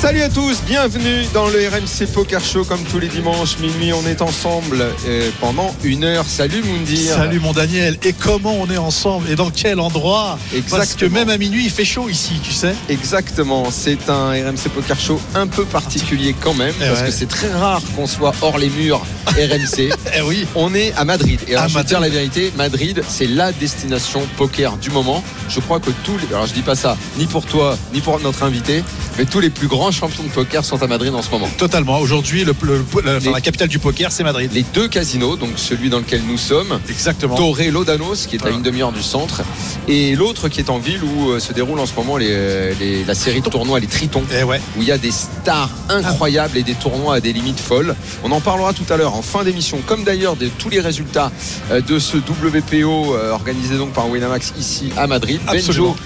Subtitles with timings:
[0.00, 3.92] Salut à tous, bienvenue dans le RMC Poker Show comme tous les dimanches minuit.
[3.92, 6.24] On est ensemble euh, pendant une heure.
[6.28, 7.14] Salut Moundir.
[7.14, 7.96] Salut mon Daniel.
[8.04, 10.38] Et comment on est ensemble et dans quel endroit?
[10.38, 11.14] Parce que Exactement.
[11.18, 12.74] même à minuit il fait chaud ici, tu sais.
[12.88, 17.06] Exactement, c'est un RMC Poker Show un peu particulier quand même Eh parce ouais.
[17.06, 19.90] que c'est très rare qu'on soit hors les murs RMC.
[20.18, 20.46] Eh oui.
[20.54, 21.40] On est à Madrid.
[21.48, 24.90] Et alors, À je vais te dire la vérité, Madrid, c'est la destination poker du
[24.90, 25.22] moment.
[25.48, 26.34] Je crois que tous les.
[26.34, 28.82] Alors, je dis pas ça ni pour toi, ni pour notre invité,
[29.18, 31.48] mais tous les plus grands champions de poker sont à Madrid en ce moment.
[31.58, 31.98] Totalement.
[32.00, 34.50] Aujourd'hui, le, le- le- enfin, Les- la capitale du poker, c'est Madrid.
[34.52, 37.34] Les deux casinos, donc celui dans lequel nous sommes, Exactement.
[37.36, 38.56] Torre Lodanos, qui est à Voilà.
[38.56, 39.42] une demi-heure du centre,
[39.88, 42.72] et l'autre qui est en ville où euh, se déroule en ce moment les, euh,
[42.80, 44.22] les- la série de tournois, les Tritons.
[44.38, 44.60] Eh ouais.
[44.76, 47.94] où il y a des stars incroyables et des tournois à des limites folles.
[48.24, 51.30] On en parlera tout à l'heure en fin d'émission, comme d'ailleurs de tous les résultats
[51.70, 55.40] euh, de ce WPO organisé donc par Winamax ici à Madrid.
[55.46, 55.90] Absolument.
[55.90, 55.96] Benjo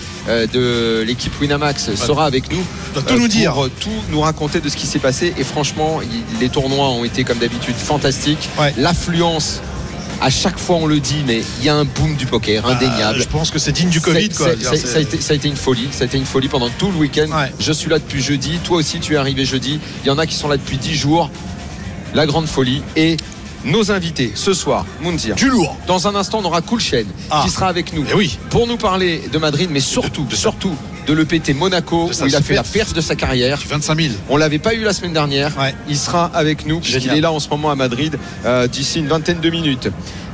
[0.53, 2.63] de l'équipe Winamax sera avec nous
[2.95, 3.53] Doit tout euh, nous dire.
[3.53, 5.33] pour euh, tout nous raconter de ce qui s'est passé.
[5.39, 6.01] Et franchement,
[6.41, 8.49] les tournois ont été comme d'habitude fantastiques.
[8.59, 8.75] Ouais.
[8.77, 9.61] L'affluence.
[10.23, 13.19] À chaque fois on le dit, mais il y a un boom du poker indéniable.
[13.19, 14.49] Euh, je pense que c'est digne du Covid, quoi.
[14.61, 15.89] ça, a été, ça a été une folie.
[15.93, 17.29] Ça a été une folie pendant tout le week-end.
[17.31, 17.51] Ouais.
[17.59, 18.59] Je suis là depuis jeudi.
[18.63, 19.81] Toi aussi, tu es arrivé jeudi.
[20.05, 21.31] Il y en a qui sont là depuis 10 jours.
[22.13, 22.83] La grande folie.
[22.97, 23.17] Et
[23.65, 25.35] nos invités ce soir, Moundir.
[25.35, 25.77] Du lourd.
[25.87, 27.43] Dans un instant, on aura Coolchen Ah.
[27.45, 28.39] qui sera avec nous Eh oui.
[28.51, 30.75] pour nous parler de Madrid, mais surtout, de surtout
[31.07, 33.59] de l'EPT Monaco où il a fait la perf de sa carrière.
[33.59, 34.15] Du 25 000.
[34.29, 35.57] On l'avait pas eu la semaine dernière.
[35.59, 35.75] Ouais.
[35.89, 39.09] Il sera avec nous puisqu'il est là en ce moment à Madrid euh, d'ici une
[39.09, 39.89] vingtaine de minutes.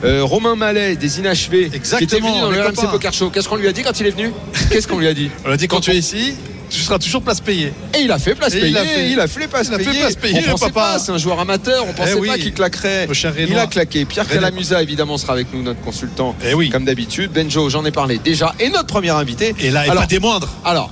[0.04, 2.90] Euh, Romain Mallet des Inachevés qui était Exactement, venu dans le RMC.
[2.90, 3.30] Poker Show.
[3.30, 4.32] Qu'est-ce qu'on lui a dit quand il est venu?
[4.70, 5.30] Qu'est-ce qu'on lui a dit?
[5.46, 6.34] On a dit quand Quand tu on- es ici,
[6.70, 7.72] tu seras toujours place payée.
[7.94, 8.70] Et il a fait place Et payée.
[8.70, 9.10] il a fait.
[9.10, 10.00] Il a fait les places Il a fait payées.
[10.00, 10.80] place payée, on pensait papa.
[10.94, 10.98] pas.
[10.98, 11.84] C'est un joueur amateur.
[11.88, 12.28] On pensait oui.
[12.28, 13.08] pas qu'il claquerait.
[13.48, 14.04] Il a claqué.
[14.04, 14.26] Pierre.
[14.26, 16.34] Calamusa évidemment sera avec nous, notre consultant.
[16.44, 16.70] Eh oui.
[16.70, 17.30] Comme d'habitude.
[17.32, 18.54] Benjo, j'en ai parlé déjà.
[18.60, 19.54] Et notre premier invité.
[19.60, 20.48] Et là, et alors, pas des moindres.
[20.64, 20.90] alors,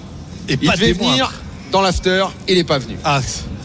[0.49, 1.33] Et il pas devait venir
[1.73, 2.25] dans l'after.
[2.49, 2.97] Il n'est pas venu.
[3.05, 3.21] Ah,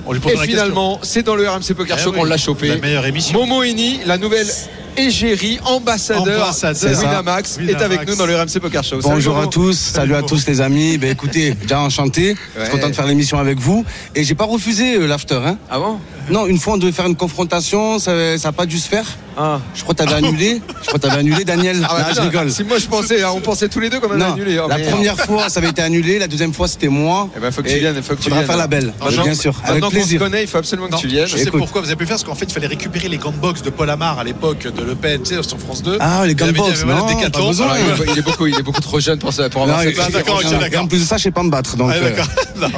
[0.06, 2.70] on lui Et finalement, c'est dans le RMC Poker Eh Show oui, qu'on l'a chopé.
[2.70, 3.38] La meilleure émission.
[3.40, 4.48] Momo Eni, la nouvelle
[4.98, 6.92] égérie, ambassadeur, Ambassadeur.
[6.92, 7.84] de Winamax, est Winamax.
[7.84, 9.00] avec nous dans le RMC Poker Show.
[9.02, 10.98] Bonjour à tous, salut à tous les amis.
[10.98, 12.66] Ben écoutez, déjà enchanté, je Ouais.
[12.66, 13.86] suis content de faire l'émission avec vous.
[14.16, 15.36] Et j'ai pas refusé euh, l'after.
[15.46, 15.58] Hein.
[15.70, 16.00] Ah bon?
[16.30, 19.06] Non, une fois on devait faire une confrontation, ça n'a pas dû se faire.
[19.42, 19.60] Ah.
[19.74, 20.62] Je crois que t'avais annulé.
[20.82, 21.78] Je crois que t'avais annulé, Daniel.
[21.90, 22.52] Ah bah Non, je rigole.
[22.52, 24.60] Si moi je pensais, hein, on pensait tous les deux qu'on avait Non, annulé.
[24.64, 24.92] Oh, la merde.
[24.92, 27.30] première fois ça avait été annulé, la deuxième fois c'était moi.
[27.36, 28.46] Eh ben, faut que tu viennes, faut que tu viennes.
[28.46, 30.20] faire la belle, Maintenant- bien sûr, avec Maintenant qu'on se plaisir.
[30.20, 31.26] connaît, il faut absolument que tu viennes.
[31.28, 31.60] je sais Écoute.
[31.60, 33.62] pourquoi vous avez pu faire, parce qu'en fait, il fallait récupérer les gants de boxe
[33.62, 35.98] de Paul Amar à l'époque de Le Pen, tu sais, sur France 2.
[36.00, 36.64] Ah, les non, Décathlon.
[36.64, 36.94] pas besoin.
[36.94, 39.86] Alors, Alors, il, est, beaucoup, il est beaucoup trop jeune pour, ça, pour avoir Non,
[39.86, 40.42] d'accord, d'accord.
[40.72, 41.78] et en plus de ça, je sais pas me battre.
[41.78, 42.28] Donc, Ah, euh, d'accord.
[42.60, 42.74] Non, ouais.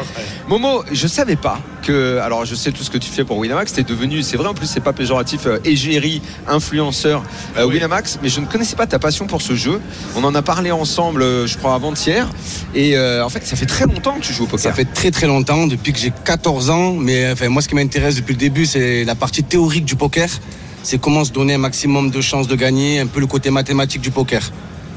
[0.47, 2.19] Momo, je savais pas que.
[2.19, 3.73] Alors, je sais tout ce que tu fais pour Winamax.
[3.73, 7.23] T'es devenu, c'est vrai, en plus, c'est pas péjoratif, euh, égérie, influenceur
[7.57, 7.75] euh, Oui.
[7.75, 8.19] Winamax.
[8.21, 9.79] Mais je ne connaissais pas ta passion pour ce jeu.
[10.15, 12.27] On en a parlé ensemble, euh, je crois, avant-hier.
[12.75, 14.63] Et euh, en fait, ça fait très longtemps que tu joues au poker.
[14.63, 16.93] Ça fait très très longtemps, depuis que j'ai 14 ans.
[16.93, 20.27] Mais enfin, moi, ce qui m'intéresse depuis le début, c'est la partie théorique du poker.
[20.83, 24.01] C'est comment se donner un maximum de chances de gagner, un peu le côté mathématique
[24.01, 24.51] du poker.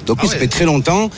[0.06, 0.41] Donc oui, Ah ouais.
[0.41, 1.11] fait très longtemps.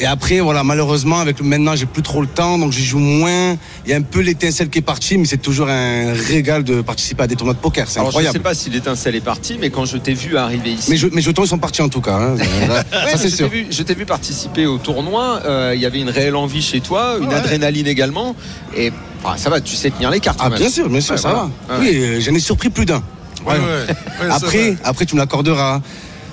[0.00, 3.56] Et après, voilà, malheureusement, avec maintenant, j'ai plus trop le temps, donc j'y joue moins.
[3.84, 6.82] Il y a un peu l'étincelle qui est partie, mais c'est toujours un régal de
[6.82, 7.88] participer à des tournois de poker.
[7.90, 8.44] C'est Alors, je ne sais incroyable.
[8.44, 10.88] pas si l'étincelle est partie, mais quand je t'ai vu arriver ici.
[10.90, 12.14] Mes, jeux- mes jetons, ils sont partis en tout cas.
[12.16, 12.36] hein.
[12.38, 15.40] Ouais, ça, mais je t'ai vu, je t'ai vu participer au tournoi.
[15.44, 17.34] euh, Il y avait une réelle envie chez toi, une Ouais.
[17.34, 18.36] adrénaline également.
[18.76, 18.92] Et
[19.24, 20.38] ah, ça va, tu sais tenir les cartes.
[20.40, 21.50] Ah, bien sûr, bien sûr, Ouais, ça voilà.
[21.68, 21.80] va.
[21.80, 23.02] Oui, euh, j'en ai surpris plus d'un.
[23.48, 24.30] Ouais, ouais.
[24.30, 25.80] Après, après, tu me l'accorderas.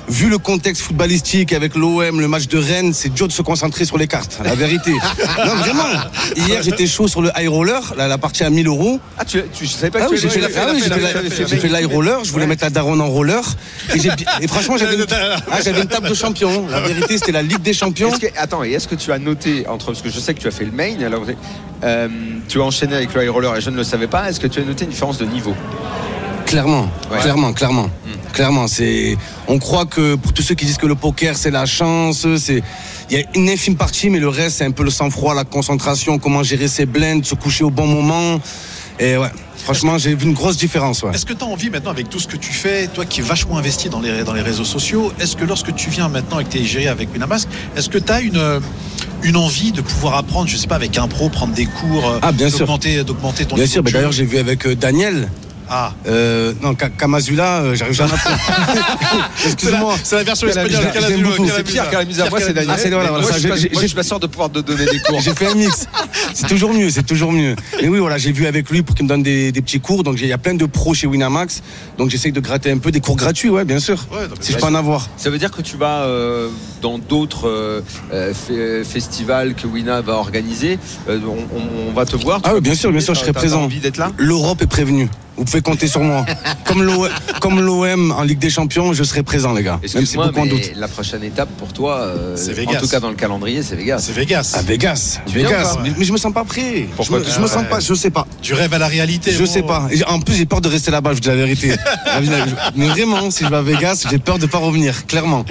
[0.07, 3.85] Vu le contexte footballistique avec l'OM, le match de Rennes, c'est dur de se concentrer
[3.85, 4.39] sur les cartes.
[4.43, 4.91] La vérité.
[5.45, 5.87] non, vraiment.
[6.35, 8.99] Hier, j'étais chaud sur le high roller, la, la partie à 1000 euros.
[9.17, 10.83] Ah, tu, tu je savais pas Ah que oui, tu j'ai fait, ah oui,
[11.35, 12.23] j'ai fait l'high roller.
[12.23, 13.43] Je voulais mettre la daronne en roller.
[14.41, 16.67] Et, franchement, j'avais une, ah, j'avais une table de champion.
[16.67, 18.11] La vérité, c'était la Ligue des champions.
[18.11, 20.47] Que, attends, et est-ce que tu as noté, entre, parce que je sais que tu
[20.47, 21.25] as fait le main, alors,
[21.83, 22.07] euh,
[22.47, 24.47] tu as enchaîné avec le high roller et je ne le savais pas, est-ce que
[24.47, 25.55] tu as noté une différence de niveau?
[26.45, 27.19] Clairement, Ouais.
[27.19, 27.89] clairement, clairement,
[28.33, 28.67] clairement.
[28.67, 32.25] C'est, on croit que pour tous ceux qui disent que le poker c'est la chance,
[32.37, 32.61] c'est,
[33.09, 35.43] il y a une infime partie, mais le reste c'est un peu le sang-froid, la
[35.43, 38.39] concentration, comment gérer ses blinds, se coucher au bon moment.
[38.99, 39.27] Et ouais,
[39.57, 41.03] franchement, j'ai vu une grosse différence.
[41.03, 41.13] Ouais.
[41.13, 43.23] Est-ce que tu as envie maintenant, avec tout ce que tu fais, toi qui es
[43.23, 46.47] vachement investi dans les, dans les réseaux sociaux, est-ce que lorsque tu viens maintenant avec
[46.49, 48.59] tes gérés avec Winamax, est-ce que tu as une, euh,
[49.23, 52.19] une envie de pouvoir apprendre, je sais pas, avec un pro, prendre des cours, euh,
[52.21, 52.59] Ah, bien sûr.
[52.59, 55.29] d'augmenter, d'augmenter ton Bien sûr, d'ailleurs j'ai vu avec euh, Daniel.
[55.69, 58.17] Ah, Euh, non, Kamazula, euh, j'arrive jamais à
[59.45, 59.95] Excuse-moi.
[60.03, 60.89] c'est la version espagnole.
[60.93, 61.03] quel
[61.55, 61.89] C'est Pierre.
[61.89, 62.71] Calamusa, moi c'est Daniel.
[62.75, 65.19] Ah, c'est- voilà, moi, ça, je suis pas- sûr de pouvoir te donner des cours.
[65.21, 65.87] J'ai fait un mix.
[66.33, 67.55] C'est toujours mieux, c'est toujours mieux.
[67.81, 70.03] Mais oui, voilà, j'ai vu avec lui pour qu'il me donne des, des petits cours.
[70.03, 71.61] Donc j'ai- il y a plein de pros chez Winamax.
[71.97, 74.05] Donc j'essaie de gratter un peu des cours gratuits, ouais, bien sûr.
[74.11, 75.07] Ouais, si je peux en avoir.
[75.17, 76.49] Ça veut dire que tu vas euh,
[76.81, 77.81] dans d'autres euh,
[78.33, 80.77] fe- festivals que Wina va organiser.
[81.09, 82.39] euh, on, on- on va te voir.
[82.43, 83.63] Ah oui, bien sûr, bien sûr, je serai présent.
[83.63, 84.11] envie d'être là?
[84.17, 85.09] L'Europe est prévenue.
[85.37, 86.25] Vous pouvez compter sur moi.
[86.65, 87.07] Comme l'O-
[87.41, 89.79] comme l'OM en Ligue des Champions, je serai présent, les gars.
[89.93, 90.71] Même si beaucoup en doutent.
[90.75, 93.99] la prochaine étape pour toi, euh, C'est en tout cas dans le calendrier, c'est Vegas.
[93.99, 94.55] C'est Vegas.
[94.57, 95.75] À Vegas, Tu Vegas.
[95.75, 96.87] pas, mais, mais je me sens pas prêt.
[96.95, 97.69] Pourquoi je me, tu- je me sens ouais.
[97.69, 98.25] pas, je sais pas.
[98.41, 99.31] Du rêve à la réalité.
[99.31, 99.45] Je bon.
[99.45, 99.87] sais pas.
[99.91, 101.75] Et En plus, j'ai peur de rester là-bas, je vous dis la vérité.
[102.75, 105.45] Mais vraiment, si je vais à Vegas, j'ai peur de pas revenir, clairement.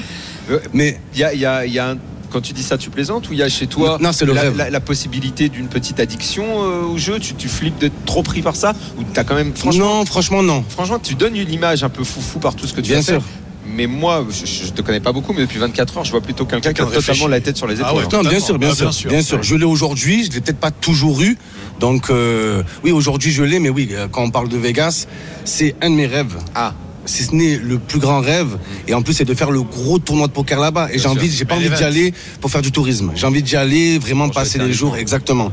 [0.50, 1.98] Euh, Mais Il y a, il y a- il y a un-
[2.34, 4.32] quand tu dis ça, tu plaisantes ou il y a chez toi Non, c'est le
[4.32, 4.56] la, rêve.
[4.56, 7.20] la- la possibilité d'une petite addiction euh, au jeu?
[7.20, 8.72] Tu, tu flippes d'être trop pris par ça?
[8.98, 10.64] Ou t'as quand même, franchement, non, franchement, non.
[10.68, 13.02] franchement, tu donnes une image un peu foufou par tout ce que tu Bien as
[13.02, 13.12] fait.
[13.12, 13.22] sûr.
[13.66, 16.44] Mais moi, je, je te connais pas beaucoup, mais depuis 24 heures, je vois plutôt
[16.44, 17.86] quelqu'un qui a totalement la tête sur les épaules.
[17.88, 18.22] Ah ouais, hein.
[18.22, 19.10] Non, bien sûr, bien, Ah, sûr, bien sûr.
[19.10, 19.36] bien sûr.
[19.38, 19.42] Ouais.
[19.44, 21.38] Je l'ai aujourd'hui, je l'ai peut-être pas toujours eu.
[21.80, 25.06] Donc, euh, oui, aujourd'hui, je l'ai, mais oui, euh, quand on parle de Vegas,
[25.44, 26.34] c'est un de mes rêves.
[26.54, 26.74] Ah,
[27.06, 28.58] Si ce n'est le plus grand rêve,
[28.88, 30.88] et en plus, c'est de faire le gros tournoi de poker là-bas.
[30.92, 33.12] Et j'ai envie, j'ai pas envie d'y aller pour faire du tourisme.
[33.14, 34.96] J'ai envie d'y aller, vraiment passer les jours, jour.
[34.96, 35.52] exactement.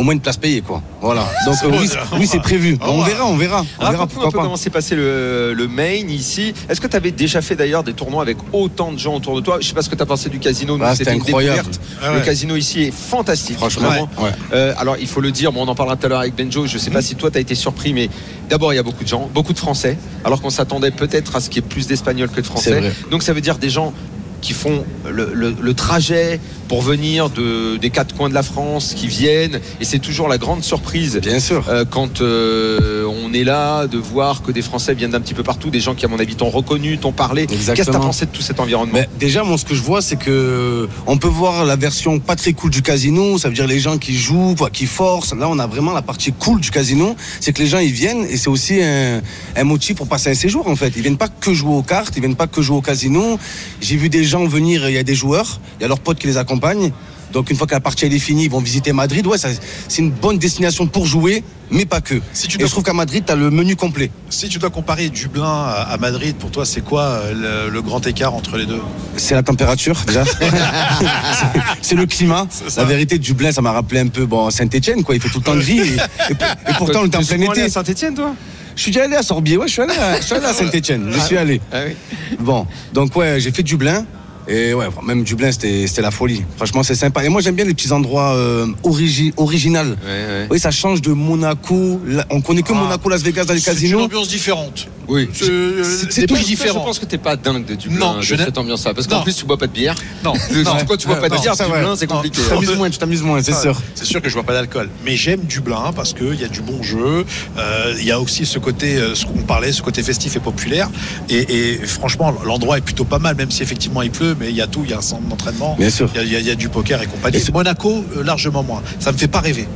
[0.00, 0.80] Au moins une place payée, quoi.
[1.02, 1.26] Voilà.
[1.46, 1.78] Donc, euh,
[2.18, 2.78] oui, c'est prévu.
[2.80, 3.60] On verra, on verra.
[3.78, 4.42] On verra, Raconte-nous un pourquoi peu pas.
[4.44, 6.54] comment s'est passé le, le main ici.
[6.70, 9.42] Est-ce que tu avais déjà fait d'ailleurs des tournois avec autant de gens autour de
[9.42, 9.58] toi?
[9.60, 11.68] Je sais pas ce que tu as pensé du casino, mais Ah, c'était incroyable.
[11.68, 11.80] découverte.
[12.02, 14.30] Ah Le casino ici est fantastique, Franchement, ouais.
[14.54, 16.66] Euh, alors il faut le dire, bon, on en parlera tout à l'heure avec Benjo.
[16.66, 18.08] Je sais pas si toi tu as été surpris, mais
[18.48, 21.40] d'abord il y a beaucoup de gens, beaucoup de Français, alors qu'on s'attendait peut-être à
[21.40, 22.80] ce qu'il y ait plus d'Espagnols que de Français.
[23.10, 23.92] Donc ça veut dire des gens
[24.40, 28.94] qui font le, le- le trajet pour venir de, des quatre coins de la France,
[28.96, 31.64] qui viennent, et c'est toujours la grande surprise Bien sûr.
[31.68, 35.42] euh, quand euh, on est là de voir que des Français viennent d'un petit peu
[35.42, 37.46] partout, des gens qui à mon avis t'ont reconnu, t'ont parlé.
[37.46, 38.04] Qu'est-ce que tu as Exactement.
[38.06, 39.00] pensé de tout cet environnement?
[39.18, 42.52] Déjà, moi, ce que je vois, c'est que on peut voir la version pas très
[42.52, 43.36] cool du casino.
[43.38, 45.34] Ça veut dire les gens qui jouent, quoi, qui forcent.
[45.34, 47.16] Là, on a vraiment la partie cool du casino.
[47.40, 49.20] C'est que les gens, ils viennent et c'est aussi un,
[49.56, 50.92] un motif pour passer un séjour, en fait.
[50.94, 53.38] Ils viennent pas que jouer aux cartes, ils viennent pas que jouer au casino.
[53.80, 56.18] J'ai vu des gens venir, il y a des joueurs, il y a leurs potes
[56.18, 56.92] qui les accompagnent.
[57.32, 59.24] Donc, une fois que la partie elle est finie, ils vont visiter Madrid.
[59.24, 62.16] Ouais, c'est une bonne destination pour jouer, mais pas que.
[62.32, 64.10] Si tu et dois- je trouve qu'à Madrid, tu as le menu complet.
[64.30, 65.44] Si tu dois comparer Dublin
[65.88, 68.80] à Madrid, pour toi, c'est quoi euh, le, le grand écart entre les deux?
[69.16, 70.24] C'est la température déjà.
[71.82, 72.46] C'est- le climat.
[72.76, 75.14] La vérité, Dublin, ça m'a rappelé un peu bon, Saint-Etienne, quoi.
[75.14, 75.78] Il fait tout le temps gris.
[75.78, 77.62] Et, et- et pourtant, on était en plein été.
[77.62, 78.34] à Saint-Etienne, toi?
[78.74, 79.56] Je suis déjà allé à Sorbier.
[79.56, 81.10] Ouais, je suis allé à, je suis allé à Saint-Etienne.
[81.12, 81.60] Je suis allé.
[81.72, 81.94] ah oui.
[82.40, 84.04] Bon, donc ouais, j'ai fait Dublin.
[84.48, 86.42] Et ouais, même Dublin, c'était la folie.
[86.56, 87.24] Franchement, c'est sympa.
[87.24, 89.88] Et moi, j'aime bien les petits endroits euh, origi original.
[89.88, 90.46] Ouais, ouais.
[90.50, 92.00] Oui, ça change de Monaco.
[92.30, 92.82] On connaît que Ah.
[92.82, 94.00] Monaco, Las Vegas dans les C'est une casinos.
[94.02, 94.88] ambiance différente.
[95.10, 95.28] Oui.
[95.32, 98.36] C'est euh, tout pays Je pense que t'es pas dingue de Dublin, Non, de je
[98.36, 98.94] cette ambiance-là.
[98.94, 99.96] Parce qu'en plus, tu bois pas de bière.
[100.24, 100.32] Non.
[100.64, 101.54] Pourquoi tu bois pas de bière.
[101.56, 102.40] Dublin, c'est compliqué.
[102.40, 103.76] Tu t'amuses moins, tu t'amuses moins, c'est sûr.
[103.94, 106.60] C'est sûr que je bois pas d'alcool, mais j'aime Dublin parce qu'il y a du
[106.62, 107.24] bon jeu.
[107.58, 110.40] euh, Il y a aussi ce côté, euh, ce qu'on parlait, ce côté festif et
[110.40, 110.88] populaire.
[111.28, 114.62] Et, franchement, l'endroit est plutôt pas mal, même si effectivement il pleut, mais il y
[114.62, 114.82] a tout.
[114.84, 116.08] Il y a un centre d'entraînement, Bien sûr.
[116.14, 117.42] il y a- du poker et compagnie.
[117.52, 118.82] Monaco, largement moins.
[118.98, 119.66] Ça me fait pas rêver.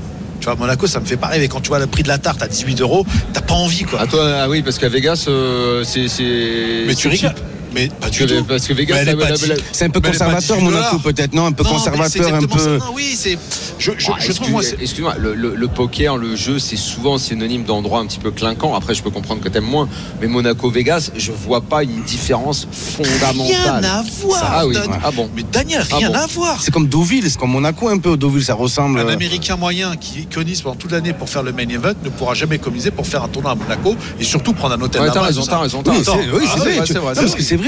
[0.44, 1.48] Tu vois, Monaco, ça me fait pas rêver.
[1.48, 4.00] Quand tu vois le prix de la tarte à 18 euros, t'as pas envie, quoi.
[4.02, 6.06] Ah, toi, ah oui, parce qu'à Vegas, euh, c'est.
[6.86, 7.32] mais tu rigoles.
[7.74, 8.44] Mais pas du tout.
[8.44, 9.04] Parce que Vegas,
[9.72, 12.78] C'est un peu conservateur, 18 Monaco, peut-être, non Un peu conservateur, un peu.
[12.94, 13.38] oui, c'est.
[13.78, 18.18] Je, je, Ah, trouve Excuse-moi, le, poker, le jeu, c'est souvent synonyme d'endroit un petit
[18.20, 18.74] peu clinquant.
[18.74, 19.88] Après, je peux comprendre que t'aimes moins.
[20.20, 22.66] Mais Monaco, Vegas, je vois pas une différence
[22.98, 23.84] Rien fondamentale.
[23.84, 24.42] à voir.
[24.44, 25.28] Ah oui, ah bon.
[25.34, 26.62] Mais Daniel, Ah rien à voir.
[26.62, 28.16] C'est comme Deauville, c'est comme Monaco un peu.
[28.16, 29.00] Deauville, ça ressemble.
[29.00, 32.10] Un euh, Américain moyen qui économise pendant toute l'année pour faire le main event ne
[32.10, 35.20] pourra jamais économiser pour faire un tournoi à Monaco et surtout prendre un hôtel t'as
[35.20, 37.14] raison, t'as raison, Oui, c'est oui, Ah, c'est vrai.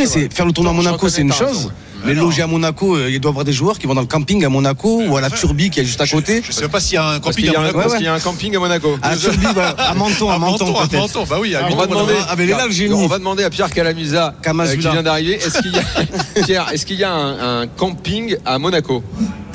[0.05, 1.49] C'est vrai, faire le tournoi à Monaco, c'est une chose.
[1.49, 1.73] raison.
[2.05, 4.07] Mais loger à Monaco, euh, il doit y avoir des joueurs qui vont dans le
[4.07, 6.43] camping à Monaco ou à la Turbie qui est juste à côté.
[6.45, 7.79] Je sais même pas s'il y a un camping à Monaco.
[7.79, 7.97] parce ouais.
[7.99, 8.99] qu'il y a un camping à Monaco.
[9.03, 10.87] À la Turbie, à Menton, à À Menton à.
[10.97, 12.35] Menton, bah oui, à on va demander, Ah,
[12.93, 16.67] on va demander à Pierre Calamusa, euh, qui vient d'arriver, est-ce qu'il y a, Pierre,
[16.73, 19.03] est-ce qu'il y a un, un camping à Monaco?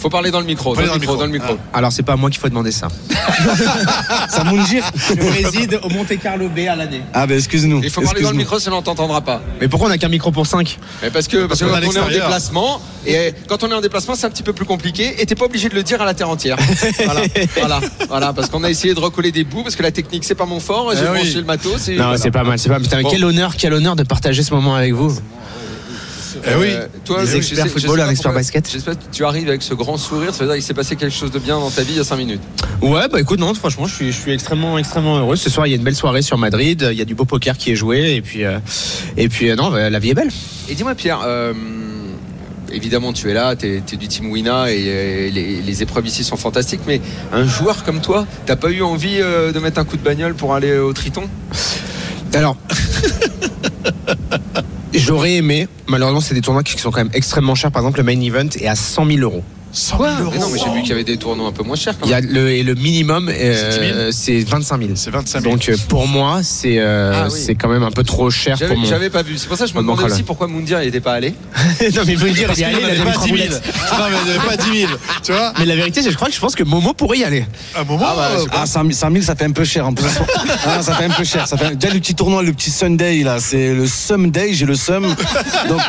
[0.02, 1.58] Faut parler dans le micro, dans Parlez le micro, dans le micro.
[1.74, 2.88] Alors c'est pas à moi qu'il faut demander ça.
[4.30, 7.04] Ça Moundir Je réside au Monte Carlo Bay à l'année.
[7.14, 7.82] Ah, ben excuse-nous.
[7.84, 9.44] Il faut parler dans le micro, sinon on t'entendra pas.
[9.60, 11.78] Mais pourquoi on a qu'un micro pour 5 Mais parce que, parce que qu'on est
[11.78, 14.42] à quand on est en déplacement, et quand on est en déplacement, c'est un petit
[14.42, 16.58] peu plus compliqué, et t'es pas obligé de le dire à la terre entière.
[17.06, 17.22] voilà,
[17.58, 20.34] voilà, voilà, parce qu'on a essayé de recoller des bouts, parce que la technique c'est
[20.34, 21.20] pas mon fort, j'ai oui.
[21.20, 21.90] branché le matos.
[21.90, 22.18] Non, voilà.
[22.18, 22.82] c'est pas mal, c'est pas mal.
[22.82, 23.10] Putain, Bon.
[23.10, 25.16] Quel honneur, quel honneur de partager ce moment avec vous.
[26.46, 26.68] Eh oui.
[26.72, 28.70] Euh, toi, je experts football, un expert basket.
[28.72, 30.34] J'espère que tu arrives avec ce grand sourire.
[30.34, 32.00] Ça veut dire qu'il s'est passé quelque chose de bien dans ta vie il y
[32.00, 32.42] a 5 minutes.
[32.82, 35.36] Ouais, bah écoute, non, franchement, je suis, je suis extrêmement, extrêmement heureux.
[35.36, 36.88] Ce soir, il y a une belle soirée sur Madrid.
[36.92, 38.16] Il y a du beau poker qui est joué.
[38.16, 38.60] Et puis, euh,
[39.18, 40.32] et puis euh, non, bah, la vie est belle.
[40.70, 41.22] Et dis-moi, Pierre.
[41.26, 41.54] euh,
[42.74, 46.38] Évidemment, tu es là, tu es, du team Wina et, les, les épreuves ici sont
[46.38, 46.80] fantastiques.
[46.88, 47.02] Mais
[47.34, 50.56] un joueur comme toi, t'as pas eu envie de mettre un coup de bagnole pour
[50.56, 51.24] aller au Triton?
[52.34, 52.56] Alors,
[54.94, 55.68] j'aurais aimé.
[55.88, 57.72] Malheureusement, c'est des tournois qui sont quand même extrêmement chers.
[57.72, 59.44] Par exemple, le main event est à 100 000 euros.
[59.74, 60.32] 100 000 euros.
[60.34, 61.98] Mais non, mais j'ai vu qu'il y avait des tournois un peu moins chers.
[61.98, 62.26] Quand Il y même.
[62.26, 63.98] a le, et le minimum, C'est 10 000.
[63.98, 64.92] euh, c'est 25 000.
[64.96, 65.54] C'est 25 000.
[65.54, 67.40] Donc euh, pour moi, c'est euh, Ah oui.
[67.46, 68.88] c'est quand même un peu trop cher J'avais pour mon.
[68.90, 69.38] j'avais pas vu.
[69.38, 71.30] C'est pour ça que je me demandais aussi pourquoi Moundir n'était pas allé.
[71.96, 73.28] non mais il veut dire, Parce il est allé, il a avait donné pas 10
[73.28, 73.38] 000.
[73.38, 73.64] trois boulettes.
[73.92, 74.92] Non, mais il n'y avait pas 10 000.
[75.24, 77.20] Tu vois Mais la vérité, c'est que je crois que je pense que Momo pourrait
[77.20, 77.46] y aller.
[77.76, 78.06] Un moment.
[78.08, 80.06] Ah bah, euh, Ah, 100 000, 100 000, ça fait un peu cher en plus.
[80.66, 81.48] Ah, ça fait un peu cher.
[81.48, 81.76] Ça fait...
[81.76, 85.04] Déjà, le petit tournoi, le petit Sunday, là, c'est le Sunday, j'ai le Sum.
[85.70, 85.82] Donc,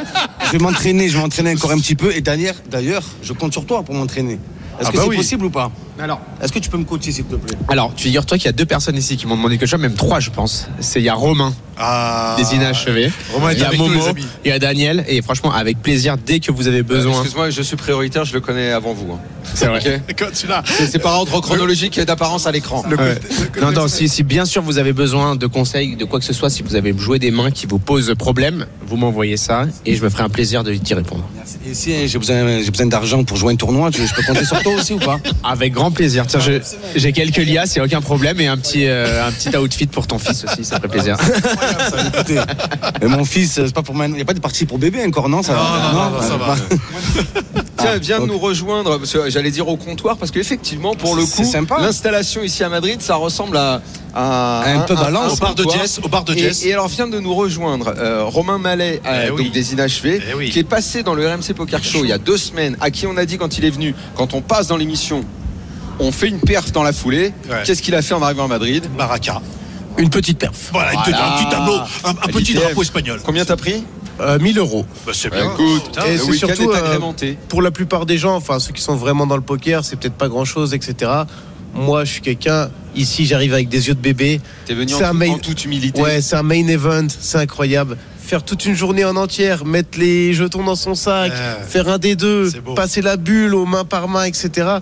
[0.53, 2.15] je vais m'entraîner, je vais m'entraîner encore un petit peu.
[2.15, 4.35] Et d'ailleurs, d'ailleurs, je compte sur toi pour m'entraîner.
[4.81, 5.17] Est-ce Ah que bah c'est oui.
[5.17, 7.57] possible ou pas Alors, Est-ce que tu peux me coacher, s'il te plaît?
[7.69, 9.95] Alors tu figures-toi qu'il y a deux personnes ici qui m'ont demandé quelque chose, même
[9.95, 10.67] trois, je pense.
[10.81, 12.37] C'est il y a Romain Ah.
[12.39, 14.01] des inachevés, Romain il y a Momo,
[14.45, 17.13] il y a Daniel, et franchement, avec plaisir, dès que vous avez besoin.
[17.13, 19.13] Excuse-moi, je suis prioritaire, je le connais avant vous.
[19.13, 19.19] hein.
[19.55, 20.03] C'est vrai.
[20.91, 22.83] C'est par ordre chronologique et d'apparence à l'écran.
[22.99, 23.19] Ouais.
[23.61, 26.33] Non, non, si, si bien sûr vous avez besoin de conseils, de quoi que ce
[26.33, 29.95] soit, si vous avez joué des mains qui vous posent problème, vous m'envoyez ça et
[29.95, 31.25] je me ferai un plaisir de d'y répondre.
[31.69, 34.23] Et si hein, j'ai besoin, j'ai besoin d'argent pour jouer un tournoi, tu- je peux
[34.23, 35.19] compter sur toi aussi ou pas?
[35.45, 36.27] Avec grand plaisir.
[36.27, 36.61] Tiens, je-
[36.97, 39.87] j'ai quelques liasses, il n'y a aucun problème, et un petit, euh, un petit outfit
[39.87, 41.17] pour ton fils aussi, ça ferait plaisir.
[43.03, 43.95] Et mon fils, c'est pas pour.
[44.05, 45.61] Il n'y a pas de partie pour bébé encore, non ça Non,
[45.93, 46.57] non, non, ça va.
[47.83, 51.25] Tiens, viens de nous rejoindre, parce que j'allais dire au comptoir, parce qu'effectivement, pour le
[51.25, 51.43] coup,
[51.81, 53.83] l'installation ici à Madrid, ça ressemble à,
[54.15, 55.35] à Un peu balance.
[55.35, 55.65] Au bar de.
[55.65, 56.01] Jess.
[56.03, 56.65] Au bar de Et, Jess.
[56.65, 59.51] et alors vient de nous rejoindre euh, Romain Mallet, euh, Eh donc oui.
[59.51, 60.51] des inachevés, Eh oui.
[60.51, 63.07] qui est passé dans le RMC Poker Show il y a deux semaines, à qui
[63.07, 65.25] on a dit quand il est venu, quand on passe dans l'émission,
[65.99, 67.33] on fait une perf dans la foulée.
[67.51, 67.63] Ouais.
[67.65, 68.85] Qu'est-ce qu'il a fait en arrivant à Madrid?
[68.97, 69.41] Baraka.
[69.99, 70.71] Une petite perf.
[70.73, 71.75] Voilà, un petit tableau,
[72.05, 73.21] un, un petit drapeau espagnol.
[73.25, 73.85] Combien t'as pris?
[74.41, 74.85] 1000 euros.
[75.07, 75.53] Bah, c'est bien.
[75.53, 77.39] Écoute, Et c'est surtout, est euh, agrémenté.
[77.49, 80.15] Pour la plupart des gens, enfin ceux qui sont vraiment dans le poker, c'est peut-être
[80.15, 81.11] pas grand-chose, etc.
[81.75, 82.71] Moi, je suis quelqu'un.
[82.95, 84.41] Ici, j'arrive avec des yeux de bébé.
[84.67, 86.01] T'es venu en, un toute humilité.
[86.03, 87.97] Ouais, c'est un main event, c'est incroyable.
[88.19, 91.33] Faire toute une journée en entière, mettre les jetons dans son sac,
[91.67, 92.75] faire un des deux, C'est beau.
[92.75, 94.79] passer la bulle aux mains par main, etc.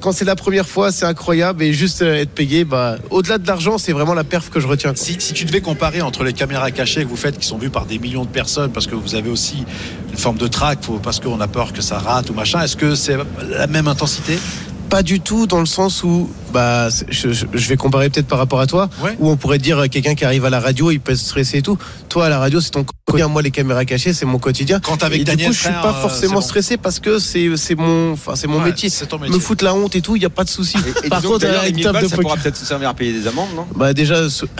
[0.00, 3.46] Quand c'est la première fois, c'est incroyable et juste euh, être payé, bah, au-delà de
[3.46, 4.92] l'argent, c'est vraiment la perf que je retiens.
[4.94, 7.86] Si, tu devais comparer entre les caméras cachées que vous faites, qui sont vues par
[7.86, 9.64] des millions de personnes, parce que vous avez aussi
[10.10, 12.94] une forme de trac, parce qu'on a peur que ça rate ou machin, est-ce que
[12.94, 13.16] c'est
[13.48, 14.38] la même intensité?
[14.88, 17.28] Pas du tout dans le sens où, bah, je,
[17.68, 19.16] vais comparer peut-être par rapport à toi, Ouais.
[19.18, 21.58] où on pourrait dire euh, quelqu'un qui arrive à la radio, il peut être stressé
[21.58, 21.76] et tout.
[22.08, 23.28] Toi, à la radio, c'est ton quotidien.
[23.28, 24.78] Moi, les caméras cachées, c'est mon quotidien.
[24.80, 26.40] Quand avec et Daniel du coup, je suis Frère, pas euh, forcément bon.
[26.40, 28.88] stressé parce que c'est c'est mon, enfin, c'est mon Ouais, métier.
[28.88, 29.34] c'est ton métier.
[29.34, 30.76] Me foutre la honte et tout, il y a pas de souci.
[31.02, 32.88] Et, et Par contre, les avec 1000 table balles, de ça pourra peut-être se servir
[32.90, 33.66] à payer des amendes, non?
[33.74, 34.46] Bah déjà, ce-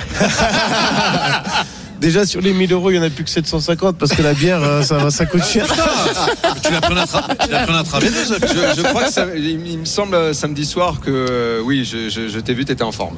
[2.00, 4.34] déjà sur les 1000 euros, il y en a plus que 750 parce que la
[4.34, 5.66] bière, euh, ça, va- ça coûte cher.
[6.62, 9.26] Tu l'as pris un intra- tu l'as pris un intraveineuse je, je crois que ça,
[9.36, 12.64] il, il me semble euh, samedi soir que euh, oui, je, je- je t'ai vu,
[12.64, 13.16] t'étais en forme.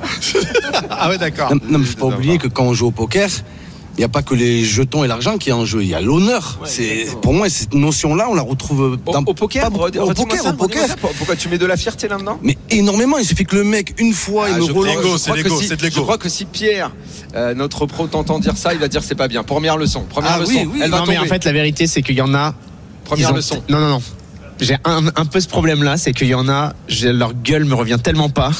[0.91, 1.55] Ah ouais, d'accord.
[1.55, 3.29] Non, non, mais faut pas oublier que quand on joue au poker,
[3.99, 5.95] il n'y a pas que les jetons et l'argent qui est en jeu, il y
[5.95, 6.61] a l'honneur.
[6.65, 10.43] c'est pour moi cette notion-là, on la retrouve Au, dans au poker, pas au poker,
[10.43, 10.87] ça, au poker.
[10.87, 10.95] ça.
[10.97, 12.39] Pourquoi tu mets de la fierté là-dedans?
[12.43, 15.17] Mais énormément, il suffit que le mec une fois Ah, il me relance.
[15.23, 15.97] c'est crois que l'ego, si, c'est de l'ego.
[15.97, 16.93] je crois que si Pierre,
[17.35, 19.43] euh, notre pro, t'entend dire ça, il va dire c'est pas bien.
[19.43, 20.05] Première leçon.
[20.09, 20.53] Première Ah leçon.
[20.53, 20.81] oui, oui.
[20.83, 21.27] Elle va non, mais tomber.
[21.27, 22.55] en fait, la vérité, c'est qu'il y en a.
[23.05, 23.63] Première leçon.
[23.69, 24.03] Non, non, non.
[24.61, 26.73] J'ai un, un peu ce problème-là, c'est qu'il y en a,
[27.05, 28.51] leur gueule me revient tellement pas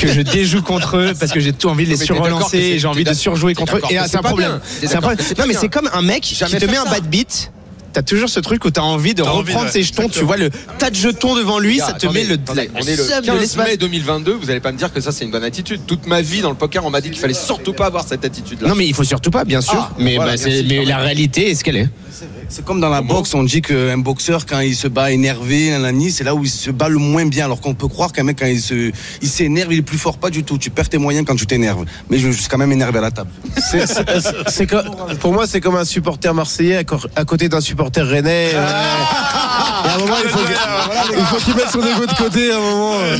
[0.00, 3.04] que je déjoue contre eux parce que j'ai tout envie de les surrelancer, j'ai envie
[3.04, 3.82] de surjouer contre eux.
[3.90, 4.60] Et c'est un problème.
[4.80, 7.50] C'est un Non, mais c'est comme un mec qui te met un bad beat.
[7.92, 10.08] T'as toujours ce truc où t'as envie de envie reprendre de- ses jetons.
[10.08, 12.68] Tu vois le tas de jetons devant lui, Gars, ça te attendez, met le, attendez,
[12.74, 13.68] on est le seum de 15 l'espace.
[13.68, 15.82] mai 2022, vous allez pas me dire que ça c'est une bonne attitude.
[15.86, 18.24] Toute ma vie dans le poker, on m'a dit qu'il fallait surtout pas avoir cette
[18.24, 18.68] attitude-là.
[18.68, 19.76] Non, mais il faut surtout pas, bien sûr.
[19.78, 21.88] Ah, mais voilà, bah, mais la réalité est ce qu'elle est.
[22.48, 25.72] C'est comme dans la boxe, on dit qu'un boxeur, quand il se bat énervé,
[26.10, 27.44] c'est là où il se bat le moins bien.
[27.46, 30.18] Alors qu'on peut croire qu'un mec, quand il s'énerve, il est plus fort.
[30.18, 30.58] Pas du tout.
[30.58, 31.84] Tu perds tes moyens quand tu t'énerves.
[32.10, 33.30] Mais je, je suis quand même énervé à la table.
[34.48, 34.84] C'est comme-
[35.20, 36.84] pour moi, c'est comme un supporter marseillais
[37.16, 38.50] à, côté d'un supporter rennais.
[38.54, 38.68] euh,
[39.84, 40.38] et à un moment, il faut,
[41.24, 42.50] faut qu'il mette son ego de côté.
[42.52, 42.94] À un moment.
[42.94, 43.18] euh.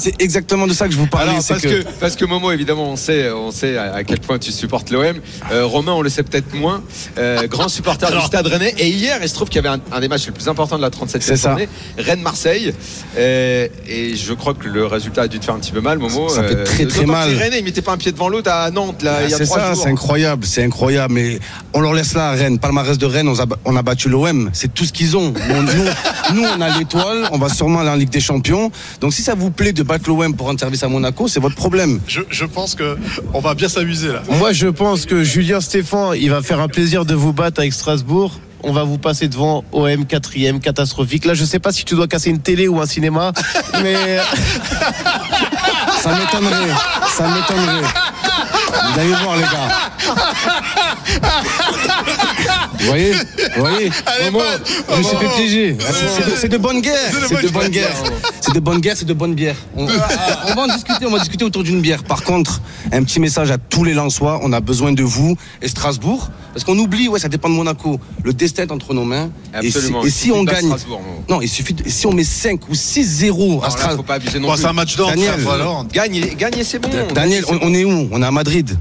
[0.00, 1.30] C'est exactement de ça que je vous parlais.
[1.30, 1.84] Alors, parce que...
[2.00, 5.16] parce que Momo évidemment on sait on sait à à quel point tu supportes l'OM.
[5.52, 6.82] Euh, Romain on le sait peut-être moins.
[7.18, 8.74] Euh, grand supporter supporters du Stade Rennais.
[8.78, 10.76] Et hier, il se trouve qu'il y avait un, un des matchs les plus importants
[10.76, 11.50] de la 37e C'est ça.
[11.50, 12.72] journée, Rennes-Marseille.
[13.16, 15.98] Euh, et je crois que le résultat a dû te faire un petit peu mal,
[15.98, 16.28] Momo.
[16.28, 17.34] Ça fait très, très d'autant que mal.
[17.36, 19.38] Rennais, ils mettaient pas un pied devant l'autre à Nantes là, Ah, il y a
[19.38, 19.82] c'est trois ça, jours.
[19.84, 21.14] c'est incroyable, c'est incroyable.
[21.14, 21.38] Mais
[21.74, 22.58] on leur laisse là à Rennes.
[22.58, 24.50] Palmarès de Rennes, on a, on a battu l'OM.
[24.52, 25.32] C'est tout ce qu'ils ont.
[25.50, 25.84] On- nous,
[26.34, 27.28] nous, on a l'étoile.
[27.32, 28.70] On va sûrement aller en Ligue des Champions.
[29.00, 31.54] Donc si ça vous plaît de battre l'OM pour rendre service à Monaco, c'est votre
[31.56, 32.00] problème.
[32.06, 32.96] Je, je pense que
[33.32, 34.22] on va bien s'amuser là.
[34.28, 37.72] Moi, je pense que Julien Stéphan, il va faire un plaisir de vous battre avec
[37.76, 38.32] Strasbourg.
[38.64, 41.24] On va vous passer devant OM quatrième catastrophique.
[41.24, 43.32] Là, je sais pas si tu dois casser une télé ou un cinéma,
[43.82, 44.18] mais
[46.00, 46.74] Ça m'étonnerait.
[47.16, 47.86] Ça m'étonnerait.
[48.92, 49.68] Vous allez voir, les gars.
[52.78, 53.90] Vous voyez Vous voyez
[54.24, 54.40] Momo,
[54.90, 55.76] Je me suis fait piéger.
[55.80, 57.10] C'est- de- C'est de bonne guerre.
[57.28, 57.94] C'est de bonne guerre.
[58.56, 59.54] De bonne guerre, c'est de bonne bière.
[59.76, 59.84] On,
[60.48, 62.02] on va en discuter, on va discuter autour d'une bière.
[62.02, 65.68] Par contre, un petit message à tous les Lensois, on a besoin de vous et
[65.68, 66.30] Strasbourg.
[66.54, 68.00] Parce qu'on oublie, ouais, ça dépend de Monaco.
[68.24, 69.28] Le destin est entre nos mains.
[69.62, 70.28] Et si-.
[70.28, 70.70] Et on gagne.
[71.28, 73.96] Non, il suffit de, si on met 5 ou 6-0 à Strasbourg.
[73.98, 74.58] faut pas abuser non plus.
[74.62, 75.10] c'est un match d'or.
[75.10, 75.34] Daniel.
[75.92, 76.88] Gagner, gagner c'est bon.
[77.14, 78.08] Daniel, on, on est où?
[78.10, 78.74] On est à Madrid.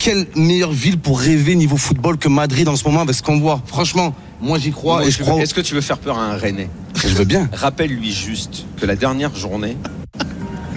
[0.00, 3.38] Quelle meilleure ville pour rêver niveau football que Madrid en ce moment avec ce qu'on
[3.38, 5.22] voit Franchement, moi j'y crois et je.
[5.22, 7.50] Est-ce que tu veux faire peur à un Rennais Je veux bien.
[7.52, 9.76] Rappelle-lui juste que la dernière journée,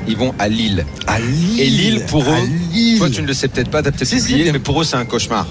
[0.10, 0.86] ils vont à Lille.
[1.08, 1.62] À Lille.
[1.62, 2.36] Et Lille, pour eux,
[2.74, 3.00] Lille.
[3.00, 5.06] toi tu ne le sais peut-être pas, t'as peut-être oublié, mais pour eux c'est un
[5.06, 5.48] cauchemar.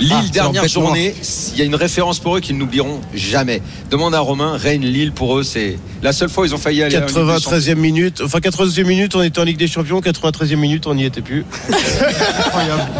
[0.00, 1.14] Lille, Ah, dernière journée,
[1.52, 3.62] il y a une référence pour eux qu'ils n'oublieront jamais.
[3.90, 6.82] Demande à Romain, Rennes, Lille, pour eux, c'est la seule fois où ils ont failli
[6.82, 7.58] aller à la Ligue des Champions.
[7.58, 11.04] 93e minute, enfin 93e minute, on était en Ligue des Champions, 93e minute, on n'y
[11.04, 11.44] était plus.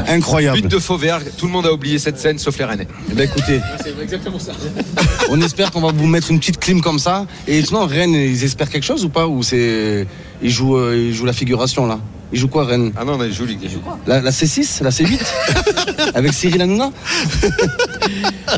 [0.09, 0.61] Incroyable.
[0.63, 2.87] But de Fauvergue, tout le monde a oublié cette scène sauf les Rennais.
[3.11, 4.53] Eh ben, écoutez, C'est exactement ça.
[5.31, 7.27] on espère qu'on va vous mettre une petite clim comme ça.
[7.49, 9.27] Et sinon, Rennes, ils espèrent quelque chose ou pas?
[9.27, 10.07] Ou c'est.
[10.43, 11.99] Ils jouent, euh, ils jouent la figuration là?
[12.35, 13.69] Ils jouent quoi, Rennes Ah non, on a joué Ligue des
[14.07, 15.19] la, la C6 La C8
[16.15, 16.91] Avec Cyril Hanouna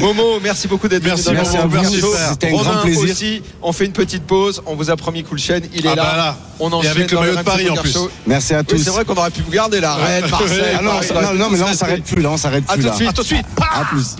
[0.01, 1.85] Momo, merci beaucoup d'être venu Merci, merci Grand à vous.
[2.31, 3.03] C'était un Romain grand plaisir.
[3.05, 5.95] aussi, on fait une petite pause, on vous a promis cool chaîne, il est Ah
[5.95, 6.03] là.
[6.03, 6.39] bah là.
[6.59, 7.93] On Et enchaîne avec le maillot de Paris, en Poker plus.
[7.93, 8.11] Show.
[8.27, 8.79] Merci à Oui, tous.
[8.79, 10.63] c'est vrai qu'on aurait pu vous garder là, Rennes, Marseille.
[10.79, 12.83] Ah non, Paris, non, non, mais là on s'arrête plus, là on s'arrête À plus
[12.83, 12.93] tout là.
[12.93, 13.47] de suite, tout de suite.
[13.59, 14.17] À plus.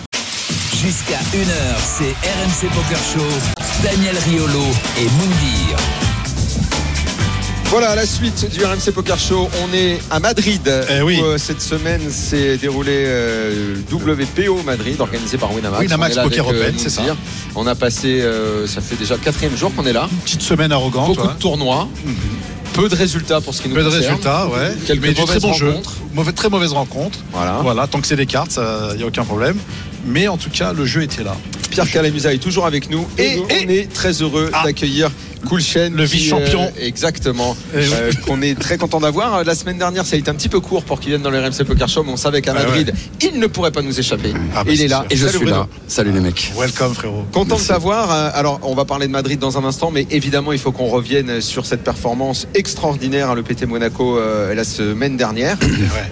[0.83, 3.25] Jusqu'à 1h, c'est RMC Poker Show.
[3.83, 4.63] Daniel Riolo
[4.99, 5.77] et Moundir.
[7.69, 9.49] Voilà, la suite du RMC Poker Show.
[9.61, 10.61] On est à Madrid.
[10.89, 15.81] Eh où, euh, cette semaine s'est déroulé euh, WPO Madrid, organisé par Winamax.
[15.83, 17.01] Winamax Poker euh, Open, c'est ça.
[17.55, 18.23] On a passé,
[18.67, 20.07] ça fait déjà le quatrième jour qu'on est là.
[20.23, 21.09] Petite semaine arrogante.
[21.15, 21.33] Beaucoup ouais.
[21.33, 21.87] de tournois.
[22.73, 24.05] Peu de résultats pour ce qui nous Peu de concerne.
[24.05, 24.71] résultats, ouais.
[24.85, 25.73] Quelques Mais du très bon jeu.
[26.13, 27.19] Mauvais, très mauvaise rencontre.
[27.33, 27.59] Voilà.
[27.63, 28.59] Voilà, tant que c'est des cartes,
[28.93, 29.57] il n'y a aucun problème.
[30.05, 31.35] Mais en tout cas, le jeu était là.
[31.69, 34.63] Pierre Calamusa est toujours avec nous et, Et- on est très heureux Ah.
[34.63, 35.11] d'accueillir
[35.47, 36.63] Cool Chain, Le vice-champion.
[36.63, 37.55] euh, exactement.
[37.75, 39.43] Euh, qu'on est très content d'avoir.
[39.43, 41.39] La semaine dernière, ça a été un petit peu court pour qu'il vienne dans le
[41.39, 44.33] RMC Poker Show, mais on savait qu'à Ah Madrid, il ne pourrait pas nous échapper.
[44.55, 44.97] Ah bah il est là.
[44.99, 45.07] sûr.
[45.11, 45.67] Et je suis là.
[45.87, 46.51] Salut les mecs.
[46.57, 47.25] Welcome, frérot.
[47.31, 47.63] Content Merci.
[47.67, 48.11] de t'avoir.
[48.11, 50.87] Euh, Alors, on va parler de Madrid dans un instant, mais évidemment, il faut qu'on
[50.87, 55.57] revienne sur cette performance extraordinaire à l'EPT Monaco euh, la semaine dernière,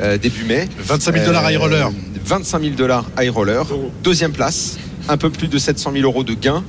[0.02, 0.68] euh, début mai.
[0.80, 1.88] 25 000 dollars high roller.
[1.88, 3.66] Euh, 25 000 dollars high roller.
[4.04, 4.78] Deuxième place,
[5.10, 6.64] un peu plus de 700 000 euros de gains.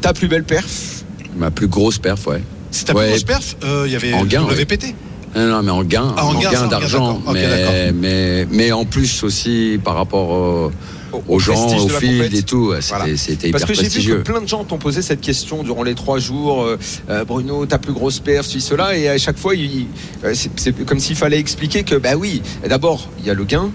[0.00, 0.97] Ta plus belle perf
[1.38, 2.42] Ma plus grosse perf, ouais.
[2.70, 3.04] C'est ta Ouais.
[3.04, 4.62] plus grosse perf euh, Il y avait En gain, le ouais.
[4.64, 4.94] WPT.
[5.36, 7.20] Non, non, mais en gain, Ah, en en gain, d'argent.
[7.32, 10.72] mais, mais, mais en plus aussi par rapport au-
[11.12, 12.72] Au- aux au gens, au field et tout.
[12.80, 13.16] C'était Voilà.
[13.16, 14.22] c'était Parce hyper que j'ai vu que prestigieux.
[14.22, 16.62] plein de gens t'ont posé cette question durant les trois jours.
[16.64, 16.78] euh,
[17.10, 18.96] euh, Bruno, ta plus grosse perf, ceci, cela.
[18.96, 23.26] Et à chaque fois, euh, c'est comme s'il fallait expliquer que, bah oui, d'abord, il
[23.26, 23.70] y a le gain,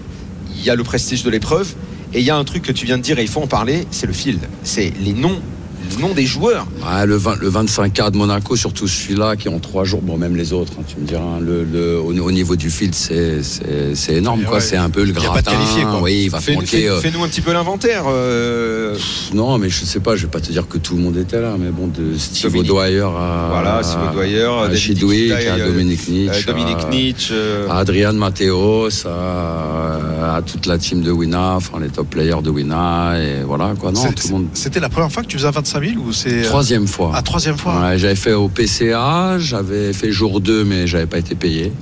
[0.56, 1.68] il y a le prestige de l'épreuve.
[2.12, 3.48] Et il y a un truc que tu viens de dire et il faut en
[3.48, 4.38] parler, c'est le field.
[4.62, 5.40] C'est les noms,
[5.96, 6.66] le nom des joueurs.
[6.82, 10.16] Ouais, le, 20 le 25K de Monaco, surtout celui-là qui est en trois jours, bon
[10.16, 12.94] même les autres, hein, tu me diras, hein, le, le- au, au niveau du field,
[12.94, 14.54] c'est c'est- c'est énorme, Mais quoi.
[14.56, 15.50] ouais, C'est un peu le a pas de gratin.
[15.52, 16.00] qualifié, quoi.
[16.02, 16.66] Oui, il va Fais- manquer.
[16.66, 18.04] fais- euh, Fais-nous un petit peu l'inventaire.
[18.08, 18.96] euh,
[19.34, 21.40] non, mais je sais pas, je vais pas te dire que tout le monde était
[21.40, 22.54] là, mais bon, de Steve.
[22.56, 23.48] O'Dwyer à.
[23.50, 26.42] Voilà, Steve O'Dwyer, à David Chidwick, à euh, Dominique Nietzsche.
[26.48, 27.32] euh, Dominique à- Nietzsche.
[27.34, 32.42] euh, à Adrian Mateos, à, à toute la team de Wina, enfin les top players
[32.42, 33.92] de Wina, et voilà quoi.
[33.92, 34.46] Non, C'est- tout le monde.
[34.54, 36.32] C'était la première fois que tu faisais un 25 000 ou c'est.
[36.32, 37.12] euh, Troisième fois.
[37.14, 37.80] Ah, troisième fois.
[37.80, 41.72] Ouais, j'avais fait au PCA, j'avais fait jour 2, mais j'avais pas été payé.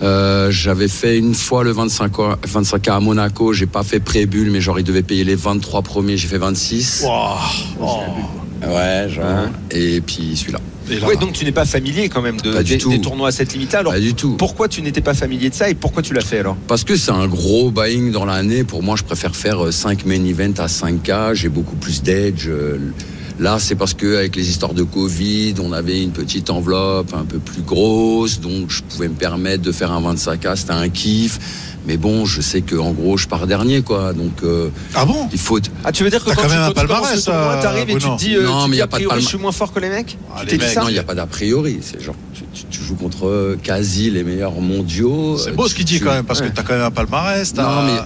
[0.00, 4.50] Euh, j'avais fait une fois le 25 ans- 25K à Monaco, j'ai pas fait pré-bulle,
[4.52, 7.02] mais genre ils devaient payer les 23 premiers, j'ai fait 26.
[7.04, 7.10] Wow.
[7.80, 7.98] Oh.
[8.66, 9.24] Ouais, genre.
[9.24, 9.52] Hein.
[9.70, 10.58] Et puis celui-là.
[11.06, 12.88] Ouais, donc tu n'es pas familier quand même de, Pas du des, tout.
[12.88, 13.80] des tournois à cette limite-là.
[13.80, 14.36] Alors, Pas du tout.
[14.38, 16.56] pourquoi tu n'étais pas familier de ça et pourquoi tu l'as fait alors?
[16.66, 18.64] Parce que c'est un gros buying dans l'année.
[18.64, 21.34] Pour moi, je préfère faire 5 main events à 5K.
[21.34, 22.46] J'ai beaucoup plus d'edge.
[22.48, 22.78] Euh,
[23.40, 27.24] Là, c'est parce que avec les histoires de Covid, on avait une petite enveloppe un
[27.24, 30.56] peu plus grosse, donc je pouvais me permettre de faire un 25K.
[30.56, 31.38] C'était un kiff.
[31.88, 34.12] Mais bon, je sais que en gros, je pars dernier, quoi.
[34.12, 35.26] Donc, euh, Ah bon?
[35.32, 35.58] il faut.
[35.84, 37.62] Ah, tu veux dire que quand, quand tu, même un quand tu palmarès, tournoi, euh,
[37.62, 39.04] t'arrives et tu te dis, euh, Non, tu mais dis y a a pas de
[39.04, 40.18] priori, palma- je suis moins fort que les mecs?
[40.30, 41.78] Ah, Tu les t'es dit mecs, ça Non, il n'y a pas d'a priori.
[41.80, 45.38] C'est genre, tu, tu- tu joues contre quasi les meilleurs mondiaux.
[45.38, 46.50] C'est beau ce qu'il dit tu- quand même, parce ouais.
[46.50, 47.54] que t'as quand même un palmarès.
[47.54, 47.98] t'as- Non, mais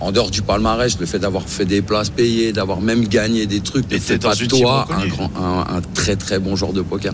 [0.00, 3.60] en dehors du palmarès, le fait d'avoir fait des places payées, d'avoir même gagné des
[3.60, 6.80] trucs, ne fait pas de toi un, grand, un, un très très bon joueur de
[6.80, 7.12] poker.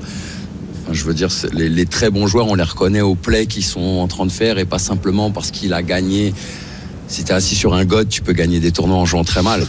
[0.91, 3.81] Je veux dire, les, les très bons joueurs, on les reconnaît au play qu'ils sont
[3.81, 6.35] en train de faire et pas simplement parce qu'il a gagné.
[7.09, 9.67] Si t'es assis sur un god, tu peux gagner des tournois en jouant très mal.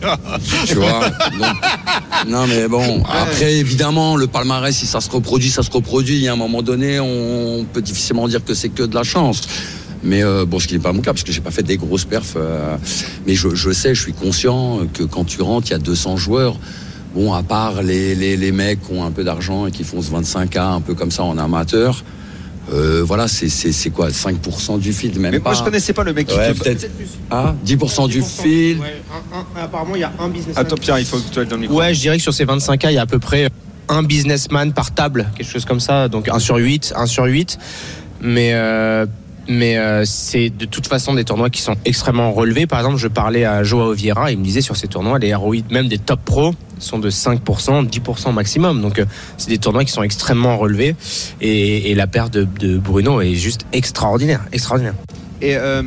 [0.66, 3.02] tu vois Donc, Non, mais bon.
[3.04, 6.16] Après, évidemment, le palmarès, si ça se reproduit, ça se reproduit.
[6.16, 9.02] Il y a un moment donné, on peut difficilement dire que c'est que de la
[9.02, 9.40] chance.
[10.04, 11.76] Mais euh, bon, ce qui n'est pas mon cas, parce que j'ai pas fait des
[11.76, 12.34] grosses perfs.
[12.36, 12.76] euh,
[13.26, 16.16] mais je, je sais, je suis conscient que quand tu rentres, il y a 200
[16.16, 16.56] joueurs.
[17.16, 20.02] Bon, à part les, les, les mecs qui ont un peu d'argent et qui font
[20.02, 22.04] ce 25K un peu comme ça en amateur,
[22.74, 25.48] euh, voilà, c'est- quoi 5% du field, même Mais pas.
[25.50, 26.90] moi, je connaissais pas le mec qui Ouais, peut-être.
[27.30, 28.82] Ah, 10% du field.
[29.58, 30.58] apparemment, il y a un business.
[30.58, 31.78] Attends, Pierre, il faut que tu ailles dans le micro.
[31.78, 33.48] Ouais, je dirais que sur ces 25K, il y a à peu près
[33.88, 36.08] un businessman par table, quelque chose comme ça.
[36.08, 37.56] Donc 1 sur 8, 1 sur 8.
[38.20, 39.06] Mais, euh,
[39.48, 42.66] mais euh, c'est de toute façon des tournois qui sont extrêmement relevés.
[42.66, 45.56] Par exemple, je parlais à Joao Vieira, il me disait sur ces tournois, les ROI,
[45.70, 48.82] même des top pros, sont de 5%, 10% maximum.
[48.82, 49.04] Donc euh,
[49.36, 50.94] c'est des tournois qui sont extrêmement relevés.
[51.40, 54.44] Et, et la paire de, de Bruno est juste extraordinaire.
[54.52, 54.94] Extraordinaire.
[55.42, 55.82] Et euh,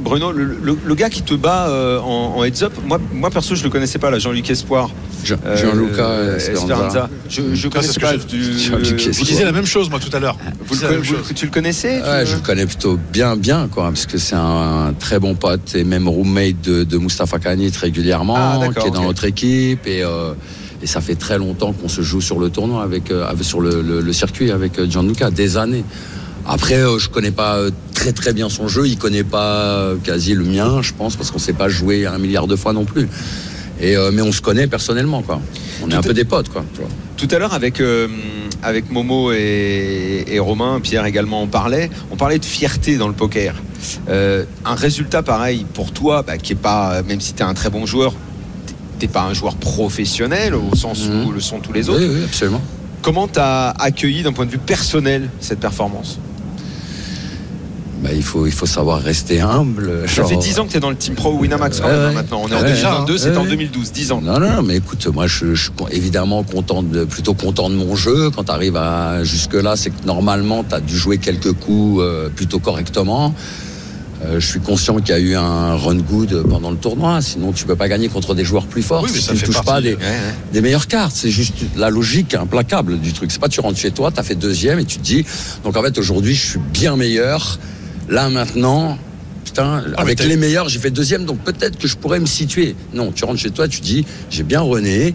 [0.00, 3.30] Bruno, le, le- le gars qui te bat euh, en, en heads up, moi, moi
[3.30, 4.90] perso, je le connaissais pas, là, Jean-Luc Espoir.
[5.24, 7.08] Jean- Euh, Jean-Luca euh, Esperanza.
[7.28, 8.14] Je, je ce pas.
[8.14, 9.14] que du- Jean-Luc Espoir.
[9.14, 10.36] Je disais la même chose, moi, tout à l'heure.
[10.66, 13.84] vous, Je vous- tu le connaissais tu- Ouais, je le connais plutôt bien, bien, quoi,
[13.84, 18.34] parce que c'est un très bon pote et même roommate de, de Mustafa Kanit régulièrement,
[18.36, 20.32] Ah, qui est dans notre équipe et, euh,
[20.82, 23.82] et ça fait très longtemps qu'on se joue sur le tournoi avec, euh, sur le,
[23.82, 25.84] le- le circuit avec Gianluca, des années.
[26.46, 29.96] Après, euh, je connais pas euh, très très bien son jeu, il connaît pas euh,
[30.02, 32.84] quasi le mien, je pense, parce qu'on s'est pas joué un milliard de fois non
[32.84, 33.08] plus.
[33.80, 35.40] Et, euh, mais on se connaît personnellement, quoi.
[35.82, 36.64] On est un peu des potes, quoi.
[36.74, 36.90] tu vois.
[37.16, 37.82] Tout à l'heure, avec,
[38.62, 43.14] avec Momo et, et Romain, Pierre également en parlait, on parlait de fierté dans le
[43.14, 43.54] poker.
[44.08, 47.54] Euh, un résultat pareil pour toi, bah, qui est pas, même si tu es un
[47.54, 48.14] très bon joueur,
[48.98, 51.32] t'es- pas un joueur professionnel au sens où Mhm.
[51.34, 52.00] le sont tous les autres.
[52.02, 52.60] Oui, oui, absolument.
[53.00, 56.18] Comment tu as accueilli d'un point de vue personnel cette performance?
[58.02, 60.08] Bah, il, faut, il faut savoir rester humble.
[60.08, 62.08] Ça fait 10 ans que tu es dans le team pro Winamax quand même, hein,
[62.08, 62.14] ouais.
[62.14, 62.40] maintenant.
[62.44, 63.18] On est en Ouais, 2022, ouais.
[63.18, 63.48] c'était en Ouais.
[63.50, 64.20] 2012, 10 ans.
[64.22, 67.74] Non, non, non, mais écoute, moi, je, je suis évidemment content de, plutôt content de
[67.74, 68.30] mon jeu.
[68.30, 72.30] Quand tu arrives à jusque-là, c'est que normalement, tu as dû jouer quelques coups euh,
[72.30, 73.34] plutôt correctement.
[74.24, 77.20] Euh, je suis conscient qu'il y a eu un run good pendant le tournoi.
[77.20, 79.40] Sinon, tu peux pas gagner contre des joueurs plus forts Oui, mais si ça tu
[79.42, 80.34] ne touches pas des, Ouais, ouais.
[80.54, 81.12] des meilleures cartes.
[81.14, 83.30] C'est juste la logique implacable du truc.
[83.30, 85.24] C'est pas tu rentres chez toi, tu as fait deuxième et tu te dis,
[85.64, 87.58] donc en fait, aujourd'hui, je suis bien meilleur.
[88.10, 88.98] Là, maintenant,
[89.44, 92.74] putain, mais avec les meilleurs, j'ai fait deuxième, donc peut-être que je pourrais me situer.
[92.92, 95.14] Non, tu rentres chez toi, tu dis, j'ai bien rené.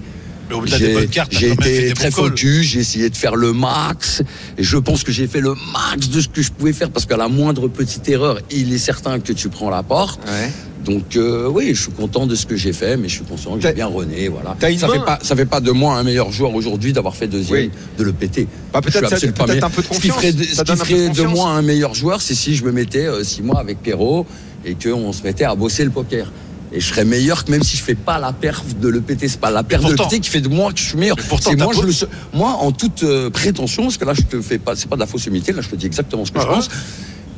[0.49, 4.21] Mais au-delà des bonnes J'ai cartes, été très focus, j'ai essayé de faire le max,
[4.57, 7.05] et je pense que j'ai fait le max de ce que je pouvais faire, parce
[7.05, 10.19] qu'à la moindre petite erreur, il est certain que tu prends la porte.
[10.27, 10.51] Ouais.
[10.85, 13.55] Donc euh, oui, je suis content de ce que j'ai fait, mais je suis conscient
[13.57, 14.27] que T'as- j'ai bien rené.
[14.27, 14.55] Voilà.
[14.77, 17.27] Ça main- fait pas, ça fait pas de moi un meilleur joueur aujourd'hui d'avoir fait
[17.27, 17.71] deuxième, Oui.
[17.97, 18.47] de le péter.
[18.71, 19.65] Bah, peut-être ça- absolument pas peut-être meilleur.
[19.65, 20.15] un peu de Ce qui confiance.
[20.17, 22.71] ferait, de, Ça ce qui ferait de moi un meilleur joueur, c'est si je me
[22.71, 24.27] mettais euh, six mois avec Perrault
[24.63, 26.31] et qu'on se mettait à bosser le poker.
[26.75, 29.29] Et je serais meilleur que même si je fais pas la perf de le péter.
[29.29, 30.97] C'est pas la perf de le pourtant- péter qui fait de moi que je suis
[30.97, 31.15] meilleur.
[31.29, 31.93] Pourtant, moi, je le
[32.33, 34.99] moi, en toute euh, prétention, parce que là, je te fais pas, c'est pas de
[35.01, 36.55] la fausse humilité, là, je te dis exactement ce que Ah je ouais.
[36.55, 36.69] pense.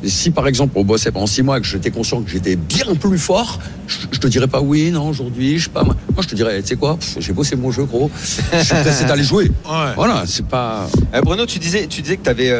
[0.03, 2.55] Et si par exemple on bossait pendant six mois et que j'étais conscient que j'étais
[2.55, 5.83] bien plus fort, je, je te dirais pas oui, non, aujourd'hui, je sais pas.
[5.83, 8.09] Moi, Moi, je te dirais, tu sais quoi, j'ai bossé mon jeu, gros.
[8.53, 9.51] Je suis pressé d'aller jouer.
[9.69, 9.93] Ouais.
[9.95, 10.87] Voilà, c'est pas.
[11.13, 12.51] Euh, Bruno, tu disais, tu disais que tu avais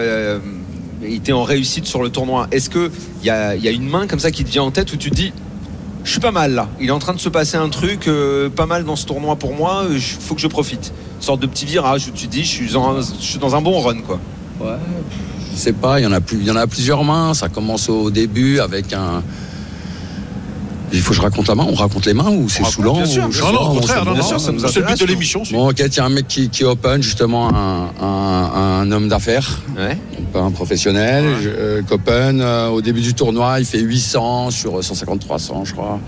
[1.04, 2.48] été en réussite sur le tournoi.
[2.52, 2.90] Est-ce qu'il
[3.24, 5.10] y a, y a une main comme ça qui te vient en tête où tu
[5.12, 5.32] te dis
[6.08, 6.68] je suis pas mal là.
[6.80, 9.36] Il est en train de se passer un truc euh, pas mal dans ce tournoi
[9.36, 9.86] pour moi.
[9.92, 10.92] Il faut que je profite.
[11.18, 13.62] Une sorte de petit virage où tu dis je suis, en- je suis dans un
[13.62, 14.20] bon run quoi.
[14.60, 14.78] Ouais,
[15.54, 16.08] je sais pas, il y
[16.52, 17.34] en a plusieurs mains.
[17.34, 19.22] Ça commence au début avec un.
[20.94, 21.66] Il faut que je raconte la main.
[21.70, 23.26] On raconte les mains ou c'est raconte, saoulant bien sûr.
[23.28, 25.44] ou Non, au contraire, non, ça nous c'est le but de l'émission.
[25.52, 29.10] Bon, ok, il y a un mec qui, qui open justement un, un- un homme
[29.10, 29.98] d'affaires, Ouais.
[30.32, 32.40] pas un professionnel, je- euh, qui open.
[32.42, 36.00] euh, au début du tournoi, il fait 800 sur 150-300, je crois.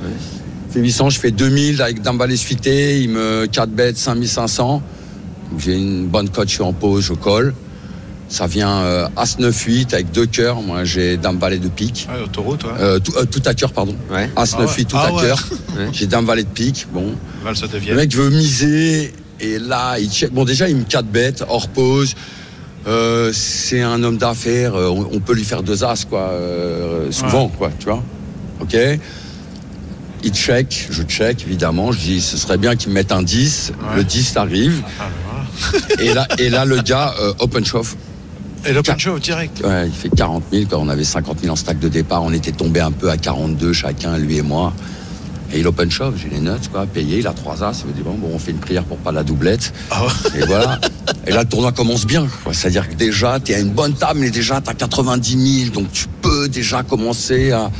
[0.70, 4.82] Il fait 800, je fais 2000 avec d'un balai suité, il me 4 bêtes 5500.
[5.52, 7.54] Donc, J'ai une bonne cote, je suis en pause, je colle.
[8.30, 10.62] Ça vient euh, As 9-8 avec deux cœurs.
[10.62, 12.08] Moi, j'ai dame valet de pique.
[12.14, 12.70] Ouais, autoroute, ouais.
[12.80, 13.96] Euh, tout, euh, tout à cœur, pardon.
[14.12, 14.30] Ouais.
[14.36, 14.84] As Ah 9-8, ouais.
[14.86, 15.22] tout Ah à ouais.
[15.22, 15.48] cœur.
[15.78, 15.88] Ouais.
[15.94, 16.88] J'ai dame valet de pique.
[16.94, 17.14] Bon.
[17.46, 20.32] Le mec veut miser et là il check.
[20.34, 22.16] Bon déjà il me 4 bêtes hors pause.
[22.88, 27.48] Euh, c'est un homme d'affaires, on, on peut lui faire deux as quoi, euh, souvent
[27.50, 28.04] quoi, tu vois.
[28.62, 28.76] Ok
[30.24, 31.92] Il check, je check évidemment.
[31.94, 33.72] Je dis, ce serait bien qu'il me mette un 10.
[33.96, 34.82] Le 10 arrive.
[36.00, 37.96] et, là, et là, le gars, euh, open chauffe.
[38.66, 39.62] Et l'open show direct.
[39.64, 40.66] Ouais, il fait 40 000.
[40.70, 43.18] Quand on avait 50 000 en stack de départ, on était tombé un peu à
[43.18, 44.74] 42 chacun, lui et moi.
[45.52, 47.94] Et il open shop, j'ai les notes, quoi, payé, il a 3 as, ça veut
[47.94, 49.74] dire bon, bon, on fait une prière pour pas la doublette.
[49.90, 50.06] Ah.
[50.36, 50.80] Et voilà.
[51.26, 52.28] Et là, le tournoi commence bien.
[52.52, 55.74] C'est-à-dire que déjà, tu es à une bonne table, mais déjà, tu as 90 000.
[55.74, 57.72] Donc, tu peux déjà commencer à,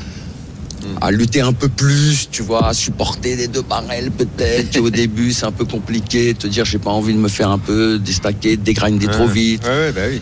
[1.00, 4.80] à lutter un peu plus, tu vois, à supporter les deux barrels peut-être.
[4.80, 6.34] Au début, c'est un peu compliqué.
[6.34, 9.64] Te dire, j'ai pas envie de me faire un peu déstacker, dégrinder trop vite.
[9.66, 10.22] Ouais, ouais, bah oui.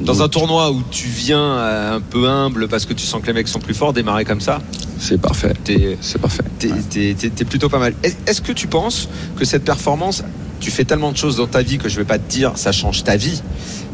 [0.00, 3.26] Dans un tournoi où tu viens euh, un peu humble parce que tu sens que
[3.26, 4.60] les mecs sont plus forts, démarrer comme ça,
[4.98, 5.52] C'est parfait.
[5.64, 6.42] t'es C'est parfait.
[6.58, 7.94] t'es- t'es plutôt pas mal.
[8.02, 10.22] Est- Est-ce que tu penses que cette performance,
[10.60, 12.72] tu fais tellement de choses dans ta vie que je vais pas te dire ça
[12.72, 13.42] change ta vie,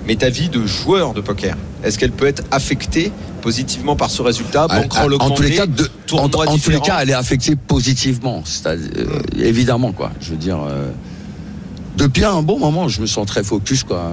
[0.06, 3.10] mais ta vie de joueur de poker, est-ce qu'elle peut être affectée
[3.42, 6.98] positivement par ce résultat Ah, ah, en tous les cas, de- en, tous les cas,
[7.02, 8.42] elle est affectée positivement.
[8.44, 10.10] C'est-à-dire, euh, évidemment, quoi.
[10.20, 10.90] Je veux dire, euh,
[11.96, 14.10] depuis un bon moment, je me sens très focus, quoi.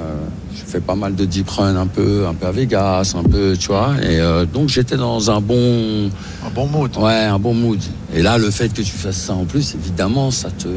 [0.55, 3.55] Je fais pas mal de deep run, un peu, un peu à Vegas, un peu,
[3.59, 3.91] tu vois.
[4.01, 6.09] Et euh, donc, j'étais dans un bon,
[6.45, 6.95] Un bon mood.
[6.97, 7.79] ouais, un bon mood.
[8.15, 10.67] Et là, le fait que tu fasses ça en plus, évidemment, ça te,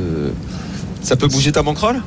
[1.02, 2.02] Ça peut bouger ta bankroll?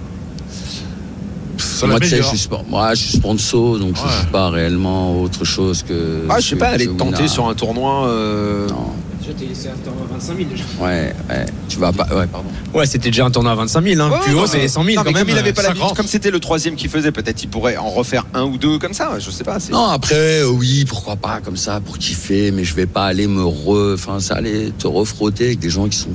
[1.87, 4.07] Moi, tu sais, je suis, moi, je suis sponsor, donc je Ouais.
[4.19, 6.23] suis pas réellement autre chose que.
[6.29, 8.07] Ah, je sais pas, aller te tenter sur un tournoi.
[8.07, 8.91] euh, Non,
[9.29, 9.73] Déjà, t'es laissé à
[10.11, 10.63] 25 000 déjà.
[10.81, 11.45] ouais, ouais.
[11.67, 12.49] Tu vas pas, ouais, pardon.
[12.73, 14.01] Ouais, c'était déjà un tournoi à 25 000.
[14.01, 14.09] Hein.
[14.11, 15.27] Ouais, Plus haut, c'est 100 000 non, mais quand même.
[15.27, 15.89] comme il avait pas la 50.
[15.89, 18.79] vie, comme c'était le troisième qu'il faisait, peut-être il pourrait en refaire un ou deux
[18.79, 19.11] comme ça.
[19.19, 19.59] Je sais pas.
[19.59, 23.05] c'est- Non, après, euh, oui, pourquoi pas, comme ça, pour kiffer, mais je vais pas
[23.05, 23.93] aller me re.
[23.93, 26.09] Enfin, ça, aller te refrotter avec des gens qui sont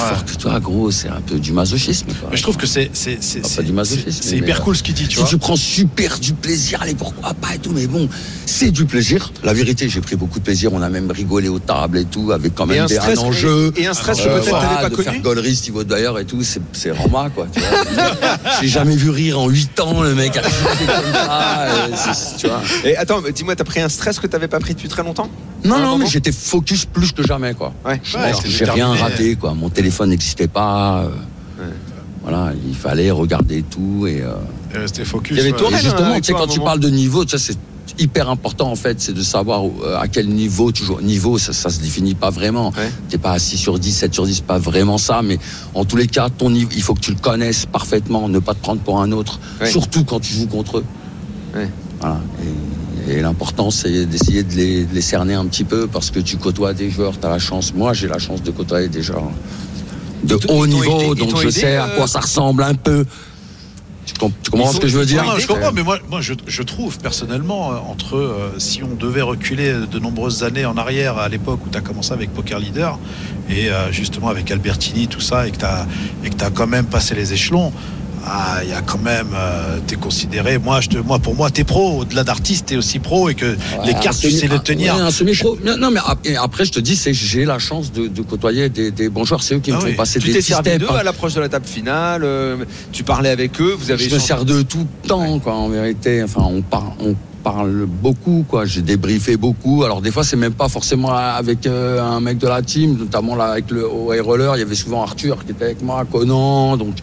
[0.00, 2.06] forts que toi, gros, c'est un peu du masochisme.
[2.20, 2.28] quoi.
[2.30, 4.38] Mais je trouve que c'est c'est c'est Ah, pas c'est- du masochisme, c'est- c'est mais,
[4.38, 5.28] hyper euh, cool ce qu'il dit, tu Si vois.
[5.28, 8.08] tu prends super du plaisir, allez, pourquoi pas et tout, mais bon,
[8.46, 9.32] c'est du plaisir.
[9.44, 12.32] La vérité, j'ai pris beaucoup de plaisir, on a même rigolé aux tables et tout,
[12.32, 13.72] avec quand Et même un des, stress, un enjeu.
[13.76, 15.08] et un stress Euh, que peut-être voilà, t'avais pas de connu.
[15.10, 17.46] faire Gollery, Steve d'ailleurs et tout, c'est, c'est Rama, quoi.
[17.52, 17.68] tu vois.
[18.60, 20.42] J'ai jamais vu rire en 8 ans, le mec chuté
[20.86, 22.60] comme ça, et c'est- tu vois.
[22.84, 25.28] Et attends, dis-moi, t'as pris un stress que t'avais pas pris depuis très longtemps?
[25.64, 27.72] Non, non, mais j'étais focus plus que jamais, quoi.
[27.84, 28.00] Ouais.
[28.44, 29.54] J'ai rien raté, quoi.
[29.54, 31.04] Mon téléphone n'existait pas.
[31.04, 31.08] euh,
[32.22, 34.20] Voilà, il fallait regarder tout et.
[34.22, 35.36] euh, C'était focus.
[35.36, 35.52] Il y avait.
[35.56, 36.64] Tourelle, et justement, tu sais, toi, quand tu moment.
[36.70, 37.58] parles de niveau, tu sais, c'est
[38.02, 41.00] hyper important en fait, c'est de savoir euh, à quel niveau tu joues.
[41.00, 42.68] Niveau, ça, ça se définit pas vraiment.
[42.70, 42.90] Ouais.
[43.08, 45.38] T'es pas à 6 sur 10, 7 sur 10, pas vraiment ça, mais
[45.74, 48.54] en tous les cas, ton niveau, il faut que tu le connaisses parfaitement, ne pas
[48.54, 49.70] te prendre pour un autre, Ouais.
[49.70, 50.84] surtout quand tu joues contre eux.
[51.54, 51.68] Ouais.
[52.00, 52.20] Voilà.
[52.42, 52.46] Et,
[53.10, 56.36] et l'important, c'est d'essayer de les, de les cerner un petit peu parce que tu
[56.36, 57.74] côtoies des joueurs, tu as la chance.
[57.74, 59.30] Moi, j'ai la chance de côtoyer des joueurs
[60.24, 63.04] de haut niveau, aidé- donc je aidé, sais à euh, quoi ça ressemble un peu.
[64.06, 65.22] Tu, com- tu comprends ce que je veux dire?
[65.24, 68.94] Non, je comprends, mais moi, moi je, je trouve personnellement, euh, entre euh, si on
[68.96, 72.58] devait reculer de nombreuses années en arrière à l'époque où tu as commencé avec Poker
[72.58, 72.98] Leader
[73.48, 75.86] et euh, justement avec Albertini, tout ça, et que tu as,
[76.24, 77.72] et que t'as quand même passé les échelons.
[78.26, 80.58] Ah, il y a quand même, euh, t'es considéré.
[80.58, 82.00] Moi, je te, moi, pour moi, t'es pro.
[82.00, 83.56] Au-delà d'artiste, t'es aussi pro et que
[83.86, 84.94] les cartes, tu sais les tenir.
[84.94, 85.56] ouais, un semi-pro.
[85.64, 86.00] Non, non, mais
[86.36, 89.42] après, je te dis, c'est j'ai la chance de, de côtoyer des, des bons joueurs.
[89.42, 89.90] C'est eux qui Ah me oui.
[89.92, 90.96] font passer Tu des t'es petits servi d'eux hein.
[90.96, 92.22] à l'approche de la table finale.
[92.24, 92.56] euh,
[92.92, 93.74] tu parlais avec eux.
[93.78, 96.22] Vous avez Je me sers d'eux tout le temps, quoi, en vérité.
[96.22, 98.66] Enfin, on parle, on parle beaucoup, quoi.
[98.66, 99.82] J'ai débriefé beaucoup.
[99.82, 103.34] Alors, des fois, c'est même pas forcément avec euh, un mec de la team, notamment
[103.34, 104.56] là, avec le au high roller.
[104.56, 106.76] Il y avait souvent Arthur qui était avec moi, Conan.
[106.76, 106.96] Donc,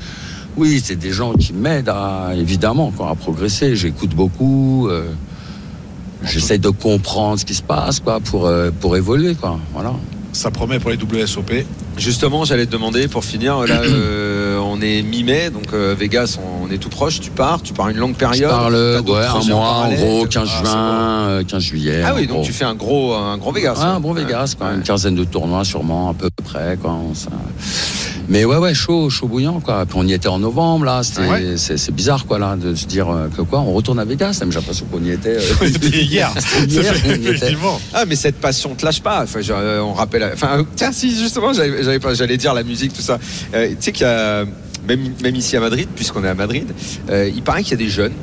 [0.58, 3.76] oui, c'est des gens qui m'aident à, évidemment, quoi, à progresser.
[3.76, 4.88] J'écoute beaucoup.
[4.90, 5.04] euh,
[6.24, 9.60] J'essaie de comprendre ce qui se passe, quoi, pour, euh, pour évoluer, quoi.
[9.74, 9.94] Voilà.
[10.34, 11.52] Ça promet pour les WSOP.
[11.98, 13.60] Justement, j'allais te demander pour finir.
[13.66, 17.20] Là, euh, on est mi-mai, donc euh, Vegas, on, on est tout proche.
[17.20, 18.50] Tu pars, tu pars une longue Je période.
[18.50, 20.76] parle, d'autres ouais, un mois, en gros, 15 Ah, c'est juin,
[21.30, 22.04] euh, 15 juillet.
[22.06, 22.46] Ah oui, donc gros.
[22.46, 23.76] tu fais un gros, un gros Vegas.
[23.78, 24.68] Ouais, un bon Vegas, quoi.
[24.68, 24.76] Ouais.
[24.76, 26.98] Une quinzaine de tournois, sûrement, à peu près, quoi.
[27.14, 27.30] Ça-
[28.30, 29.86] Mais ouais, ouais, chaud, chaud bouillant, quoi.
[29.86, 31.02] Puis on y était en novembre, là.
[31.04, 31.54] C'était, Ouais.
[31.58, 34.40] c'est, c'est bizarre, quoi, là, de se dire euh, que quoi, on retourne à Vegas.
[34.48, 35.38] J'ai l'impression qu'on y était.
[35.38, 36.32] euh, C'était hier.
[36.38, 37.30] C'était hier, on y était.
[37.30, 37.80] Effectivement.
[37.94, 39.24] Ah, mais cette passion te lâche pas.
[39.24, 40.30] Enfin, je- euh, on rappelle.
[40.34, 43.18] Enfin, tiens, si justement, j'avais, j'avais pas, j'allais dire la musique, tout ça.
[43.54, 44.44] Euh, tu sais qu'il y a
[44.88, 46.66] même, même ici à Madrid, puisqu'on est à Madrid,
[47.10, 48.14] euh, il paraît qu'il y a des jeunes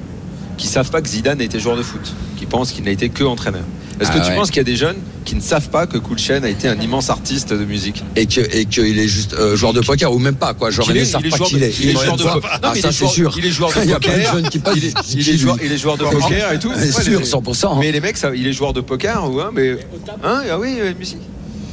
[0.57, 2.13] qui savent pas que Zidane a été joueur de foot,
[2.55, 3.63] qui pensent qu'il n'a été que entraîneur.
[4.01, 4.37] Est-ce Ah que tu ouais.
[4.37, 6.67] penses qu'il y a des jeunes qui ne savent pas que Cool Chain a été
[6.69, 10.13] un immense artiste de musique Et que, et qu'il est juste euh, joueur de poker,
[10.13, 10.71] ou même pas, quoi.
[10.71, 11.79] Genre, Qu'il ils est- ne savent il est il de- est.
[11.81, 12.61] il est joueur de poker.
[12.63, 13.35] Ah, ça, est c'est joueur- sûr.
[13.39, 14.33] il est joueur de Il y a plein de poker.
[14.35, 14.75] jeunes qui passent.
[15.15, 16.69] Il est, joueur, il est joueur de poker et tout.
[16.71, 17.79] Ouais, sûr, mais- 100%.
[17.79, 19.77] Mais les mecs, il est joueur de poker ou hein, mais
[20.25, 21.19] hein, ah oui, euh, musique.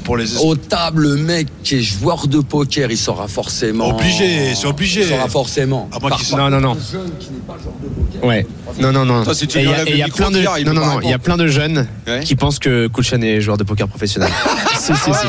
[0.03, 3.89] Pour les Au table, le mec qui est joueur de poker, il sera forcément.
[3.89, 5.01] Obligé, c'est obligé.
[5.01, 5.89] Il sera forcément.
[5.91, 6.77] Contre, Non, non, non.
[8.23, 8.45] Ouais.
[8.79, 9.23] Non, non, non.
[9.23, 10.17] Toi, si tu Et lui il y a- enlèves et il y le a micro,
[10.17, 12.21] plein de, non, non, non, il y a plein de jeunes Ouais.
[12.23, 14.29] qui pensent que Kulchan est joueur de poker professionnel.
[14.77, 15.27] si, si, si.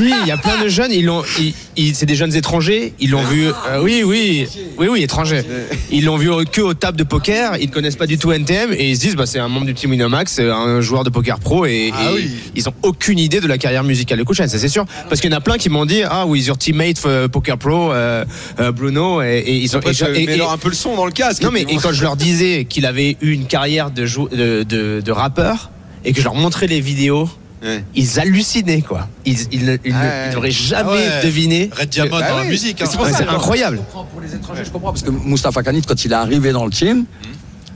[0.00, 2.94] Si, il y a plein de jeunes, ils l'ont, ils- ils- c'est des jeunes étrangers,
[3.00, 4.46] ils l'ont vu, euh, oui, oui,
[4.78, 5.42] oui, oui, étrangers.
[5.90, 8.72] Ils l'ont vu que aux tables de poker, ils ne connaissent pas du tout NTM
[8.72, 11.10] et ils se disent, bah, c'est un membre du team Winamax, c'est un joueur de
[11.10, 12.30] poker pro et, Ah oui.
[12.56, 14.84] ils ont aucune idée de la carrière musicale de Kulchan, ça c'est sûr.
[15.08, 17.58] Parce qu'il y en a plein qui m'ont dit, ah oui, your teammate euh, poker
[17.58, 18.24] pro, euh,
[18.58, 19.80] euh, Bruno, et, et ils ont.
[19.80, 21.42] Et- leur un peu le son dans le casque.
[21.42, 24.62] non mais et quand je leur disais qu'il avait eu une carrière de, jou- de,
[24.62, 25.70] de, de rappeur
[26.04, 27.28] et que je leur montrais les vidéos,
[27.62, 27.84] Ouais.
[27.94, 29.06] ils hallucinaient quoi.
[29.26, 30.28] Ils, ils, ils Ouais.
[30.30, 31.22] ils n'auraient jamais Ah ouais.
[31.24, 31.70] deviné.
[31.78, 32.44] Red Diamond Bah dans oui.
[32.44, 32.80] la musique.
[32.80, 32.86] Hein.
[33.12, 33.76] c'est incroyable.
[33.76, 36.52] Je comprends pour les étrangers, je comprends parce que Moustapha Kanit, quand il est arrivé
[36.52, 37.04] dans le team,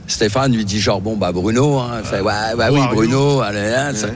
[0.07, 3.91] Stéphane lui dit genre bon bah Bruno, hein, fait, ouais, ouais, oui Bruno, allez, hein,
[3.95, 4.07] ça-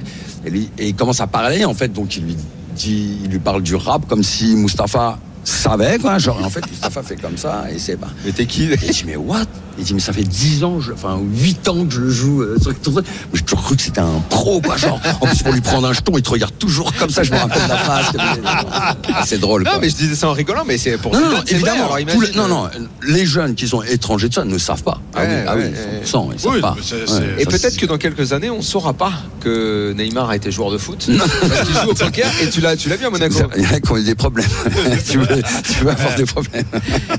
[0.45, 2.37] et, lui- et il commence à parler en fait, donc il lui
[2.75, 7.01] dit, il lui parle du rap comme si Moustapha savait quoi, genre en fait Moustapha
[7.03, 8.09] fait comme ça et c'est pas.
[8.25, 9.45] Mais t'es qui Et il dit mais what?
[9.79, 12.41] Il dit mais ça fait 10 ans, je- enfin 8 ans que je le joue
[12.41, 12.71] euh, sur.
[12.93, 13.01] Mais
[13.33, 15.93] j'ai toujours cru que c'était un pro quoi, genre en plus pour lui prendre un
[15.93, 18.05] jeton, il te regarde toujours comme ça, je me rappelle la phrase.
[19.11, 21.27] Ah, c'est drôle Non, mais je disais ça en rigolant, mais c'est pour Non, non,
[21.37, 21.93] vrai, évidemment.
[21.93, 22.69] alors non, non,
[23.07, 24.99] les jeunes qui sont étrangers de ça ne savent pas.
[25.15, 26.75] Ah Ouais, oui, ah oui, ouais, 100%, ils savent Oui, pas.
[27.39, 30.77] Et peut-être que dans quelques années, on saura pas que Neymar a été joueur de
[30.77, 31.09] foot.
[31.17, 33.35] parce qu'il joue au poker et tu l'as, tu l'as vu à Monaco.
[33.57, 34.47] Il y en a qui ont eu des problèmes.
[35.09, 35.27] tu, veux,
[35.63, 36.65] tu veux avoir des problèmes.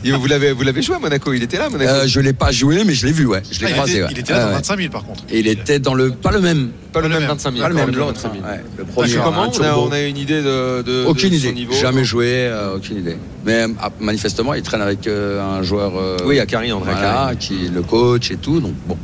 [0.04, 1.32] Et vous l'avez, vous l'avez joué à Monaco.
[1.32, 1.90] Il était là à Monaco.
[1.90, 3.42] Euh, je l'ai pas joué, mais je l'ai vu, ouais.
[3.50, 4.08] Je Ah, l'ai il, croisé, était, ouais.
[4.12, 4.54] il était là dans ouais.
[4.54, 5.24] 25 000 par contre.
[5.30, 6.10] Et il était dans le.
[6.10, 6.70] Pas le même.
[6.92, 7.28] pas le le même même.
[7.30, 7.62] 25 000.
[7.62, 8.20] Pas le pas même, le l'autre.
[8.20, 8.44] 25 000.
[8.44, 8.60] ouais.
[8.78, 9.86] Le premier, Comment un on a, turbo.
[9.88, 11.48] on a une idée de, de Aucune de idée.
[11.48, 13.16] son niveau Jamais joué, euh, aucune idée.
[13.44, 15.92] Mais ah, manifestement, il traîne avec euh, un joueur.
[15.96, 17.36] euh, Oui, Akari, André Akari.
[17.38, 18.60] qui le coach et tout.
[18.60, 18.96] Donc bon,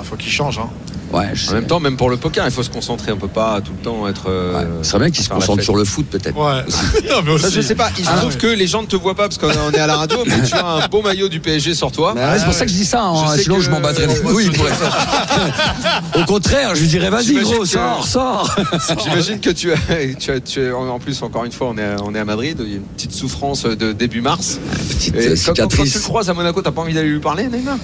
[0.00, 0.58] Il faut qu'il change.
[0.58, 0.68] Hein.
[1.12, 1.30] Ouais.
[1.34, 1.54] Je En sais.
[1.54, 3.12] même temps, même pour le poker, il faut se concentrer.
[3.12, 4.28] On peut pas tout le temps être.
[4.28, 4.66] euh, Ouais.
[4.82, 5.64] Ce serait bien qu'il se faire la concentre fête.
[5.64, 6.36] sur le foot, peut-être.
[6.36, 6.62] Ouais.
[7.10, 7.56] non, mais Ça, aussi.
[7.56, 7.90] je sais pas.
[7.98, 8.38] Il se Ah, trouve ouais.
[8.38, 10.54] que les gens ne te voient pas parce qu'on est à la radio, mais tu
[10.54, 12.12] as un beau maillot du PSG sur toi.
[12.14, 13.34] Bah ouais, c'est pour ça que je dis ça, hein.
[13.36, 14.50] Je sinon que- je m'en battrais les couilles.
[16.18, 18.56] Au contraire, je lui dirais vas-y gros, que- sors, sors.
[19.04, 19.76] J'imagine que tu as,
[20.18, 22.24] tu as, tu as- en plus encore une fois, on est, à, on est à
[22.24, 22.56] Madrid.
[22.60, 24.58] Il y a une petite souffrance de début mars.
[24.88, 25.98] Petite Et quand, quand- quand tu le cicatrice.
[26.00, 27.76] croises à Monaco, t'as pas envie d'aller lui parler, Neymar?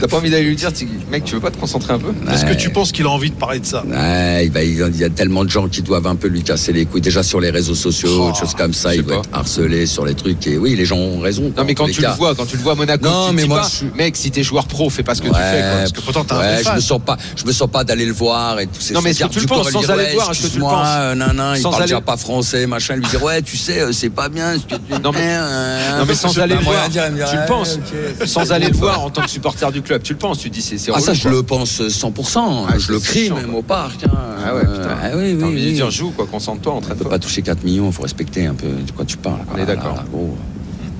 [0.00, 0.70] T'as pas envie d'aller lui dire,
[1.10, 2.12] mec, tu veux pas te concentrer un peu?
[2.32, 3.82] Est-ce que tu penses qu'il a envie de parler de ça?
[3.86, 6.72] Ouais, il va- il y a tellement de gens qui doivent un peu lui casser
[6.72, 7.00] les couilles.
[7.00, 9.28] Déjà sur les réseaux sociaux, Oh, des choses comme ça, il doit pas.
[9.28, 10.46] être harcelé sur les trucs.
[10.46, 11.52] Et oui, les gens ont raison.
[11.56, 13.36] Non, mais quand tu le vois, quand tu le vois à Monaco, Non, tu te
[13.36, 15.28] mais dis moi, pas, je suis- mec, si t'es joueur pro, fais pas ce que
[15.28, 15.38] tu fais.
[15.60, 15.78] Quoi.
[15.80, 18.12] Parce que pourtant, t'as un je me sens pas, je me sens pas d'aller le
[18.12, 18.72] voir et tout.
[18.94, 20.60] Non, mais est-ce que tu le penses, sans aller le voir, est-ce que tu le
[20.62, 22.96] penses euh, nan, nan, il Sans parle aller- déjà pas français, machin.
[22.96, 24.54] Lui dire ouais, tu sais, euh, c'est pas bien.
[25.02, 26.98] Non, mais- euh, Non mais sans aller le voir, tu
[27.36, 27.78] le penses.
[28.26, 30.38] Sans aller le voir en tant que supporter du club, tu le penses.
[30.38, 31.30] Tu dis c'est c'est Ah ça je quoi.
[31.32, 33.58] le pense 100%, Ah, je le crie même quoi.
[33.60, 34.04] au parc.
[34.04, 34.10] hein.
[34.44, 34.96] Ah ouais, putain.
[35.02, 35.72] Ah oui, oui, envie de oui.
[35.74, 38.66] dire joue quoi, concentre-toi, On peut pas toucher 4 millions, il faut respecter un peu
[38.68, 39.40] de quoi tu parles.
[39.54, 39.96] On est d'accord.
[39.98, 40.36] Ah, gros.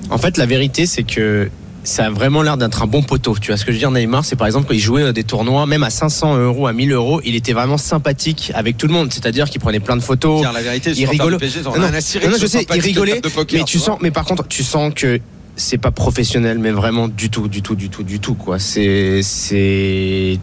[0.09, 1.49] En fait, la vérité, c'est que
[1.83, 3.35] ça a vraiment l'air d'être un bon poteau.
[3.41, 5.13] Tu vois ce que je veux dire, Neymar C'est par exemple quand il jouait euh,
[5.13, 8.85] des tournois, même à 500 euros, à 1000 euros, il était vraiment sympathique avec tout
[8.85, 9.11] le monde.
[9.11, 10.43] C'est-à-dire qu'il prenait plein de photos.
[10.43, 13.21] La vérité, il as Non, non, non, je sais, il rigolait.
[13.53, 15.19] mais tu sens, mais par contre, tu sens que
[15.55, 18.59] c'est pas professionnel, mais vraiment du tout, du tout, du tout, du tout, quoi.
[18.59, 20.39] C'est, c'est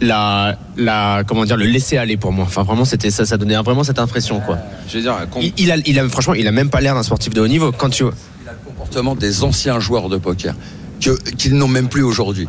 [0.00, 2.44] la, la, comment dire, le laisser aller pour moi.
[2.46, 4.58] Enfin, vraiment, c'était ça, ça donnait vraiment cette impression, quoi.
[4.88, 7.02] Je veux dire, Il, il a, il a, franchement, il a même pas l'air d'un
[7.02, 7.72] sportif de haut niveau.
[7.72, 10.54] Quand tu, Il a le comportement des anciens joueurs de poker
[11.00, 12.46] que qu'ils n'ont même plus aujourd'hui.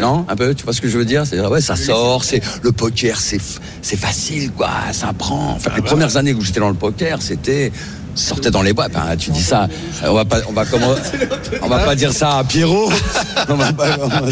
[0.00, 1.24] Non, un peu, tu vois ce que je veux dire?
[1.24, 3.40] C'est ouais, ça sort, c'est le poker, c'est
[3.80, 5.52] c'est facile quoi, ça prend.
[5.52, 7.70] Enfin, les premières années où j'étais dans le poker, c'était
[8.14, 8.92] sortait dans les boîtes.
[8.92, 9.64] Ben, tu dis ça,
[10.02, 10.94] euh, on va pas, on va comment,
[11.62, 12.90] on va pas dire ça à Pierrot.
[13.48, 14.22] On va pas- on va-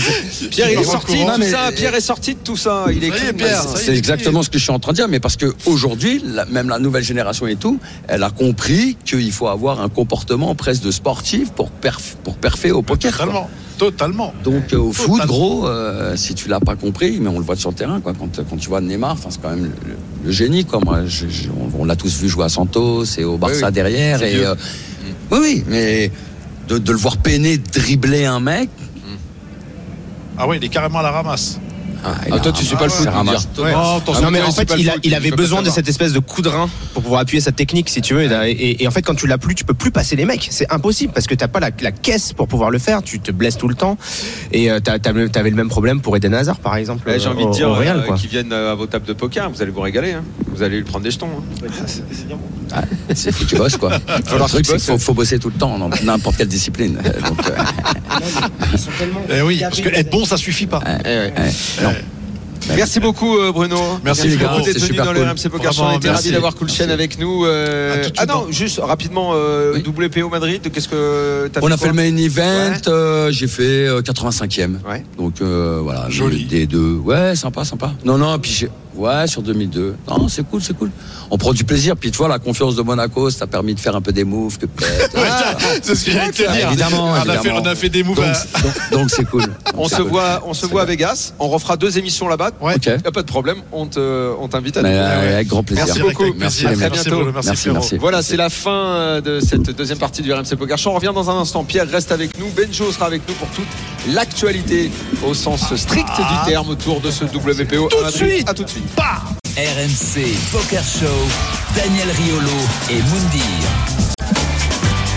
[0.50, 1.70] Pierre, il est sorti de mais- tout ça.
[1.74, 2.86] Pierre est sorti de tout ça.
[2.90, 3.32] Il est.
[3.34, 3.62] Pierre.
[3.76, 6.68] C'est exactement ce que je suis en train de dire, mais parce que aujourd'hui, même
[6.70, 10.90] la nouvelle génération et tout, elle a compris qu'il faut avoir un comportement presque de
[10.90, 13.12] sportif pour perf, pour perfer au poker.
[13.32, 13.48] quoi.
[13.90, 14.32] Totalement.
[14.44, 17.56] Donc euh, au foot, gros, euh, si tu l'as pas compris, mais on le voit
[17.56, 18.12] sur le terrain, quoi.
[18.16, 19.70] Quand, quand tu vois Neymar, c'est quand même le,
[20.24, 20.78] le génie, quoi.
[20.84, 23.62] Moi, je- je- on, on l'a tous vu jouer à Santos et au Barça Oui,
[23.66, 23.72] oui.
[23.72, 24.54] derrière, et euh,
[25.32, 26.10] oui, oui, mais
[26.68, 28.70] de, de le voir peiner, dribbler un mec.
[30.38, 31.58] Ah ouais, il est carrément à la ramasse.
[32.04, 33.06] Ah, Ah, toi, tu suis pas le foot.
[33.58, 33.72] Ouais.
[33.76, 35.74] Oh, non mais en fait il, a- foot, il avait besoin de savoir.
[35.76, 38.50] cette espèce de coup de rein pour pouvoir appuyer sa technique si tu veux et,
[38.50, 40.70] et- et en fait quand tu l'as plus tu peux plus passer les mecs c'est
[40.72, 43.56] impossible parce que t'as pas la, la caisse pour pouvoir le faire tu te blesses
[43.56, 43.96] tout le temps
[44.52, 47.50] et euh, t'avais le même problème pour Eden Hazard par exemple Ouais, J'ai envie de
[47.52, 49.70] dire au Real euh, quoi qu'ils viennent euh, à vos tables de poker, vous allez
[49.70, 50.12] vous régaler.
[50.12, 50.24] hein.
[50.48, 51.28] Vous allez lui prendre des jetons.
[51.38, 51.66] hein.
[52.74, 52.82] Ah,
[53.14, 53.90] c'est faut que tu bosses, quoi.
[54.24, 56.94] falloir le truc, qu'il faut, faut bosser tout le temps dans n'importe quelle discipline.
[57.28, 57.54] Donc, euh,
[59.30, 60.80] Eh oui, parce que être bon, ça suffit pas.
[61.04, 61.32] Eh ouais.
[61.36, 61.90] ouais, non.
[62.76, 63.76] Merci beaucoup euh, Bruno.
[64.04, 65.28] Merci, gars, beaucoup d'être c'est venu super dans le cool.
[65.30, 65.82] RMC Poker Show.
[65.82, 66.28] On était merci.
[66.28, 66.82] ravis d'avoir Merci.
[66.82, 67.44] avec nous.
[67.44, 69.82] euh, À tout de ah non, juste rapidement, euh, Oui.
[70.06, 72.88] WPO Madrid, qu'est-ce que t'as On fait a fait le main event, Ouais.
[72.88, 74.76] euh, j'ai fait euh, 85e.
[74.88, 75.04] Ouais.
[75.18, 76.44] Donc euh, voilà, Joli.
[76.44, 76.94] Des deux.
[77.04, 77.92] Ouais, sympa, sympa.
[78.04, 78.68] Non, non, puis j'ai.
[78.94, 79.96] Ouais, sur 2002.
[80.08, 80.90] Non, c'est cool, c'est cool.
[81.30, 81.96] On prend du plaisir.
[81.96, 84.24] Puis tu vois, la confiance de Monaco, ça t'a permis de faire un peu des
[84.24, 84.66] moves que.
[85.16, 86.68] Ah, C'est ce que j'allais te dire.
[86.68, 88.16] évidemment, On a fait, on a fait des moves.
[88.16, 89.44] Donc, à- donc- donc c'est cool.
[89.76, 90.06] On se cool.
[90.08, 91.32] voit, on se voit à Vegas.
[91.38, 92.50] On refera deux émissions là-bas.
[92.60, 92.74] Ouais.
[92.76, 92.86] Ok.
[92.86, 93.58] Y a pas de problème.
[93.72, 94.88] On te, on t'invite à nous.
[94.88, 95.86] euh, avec grand plaisir.
[95.86, 96.32] Merci beaucoup.
[96.34, 96.68] plaisir.
[96.68, 97.24] À très Merci, bientôt.
[97.32, 97.96] Merci, Merci, merci.
[97.98, 100.90] Voilà, c'est la fin euh, de cette deuxième partie du RMC Poker Show.
[100.90, 101.64] On revient dans un instant.
[101.64, 102.48] Pierre reste avec nous.
[102.50, 103.66] Benjo sera avec nous pour toute
[104.14, 104.90] l'actualité
[105.26, 107.88] au sens strict du terme autour de ce WPO.
[107.88, 108.48] Tout de suite.
[108.48, 108.81] À tout de suite.
[109.56, 111.06] RMC Poker Show,
[111.76, 112.58] Daniel Riolo
[112.90, 113.42] et Moundir.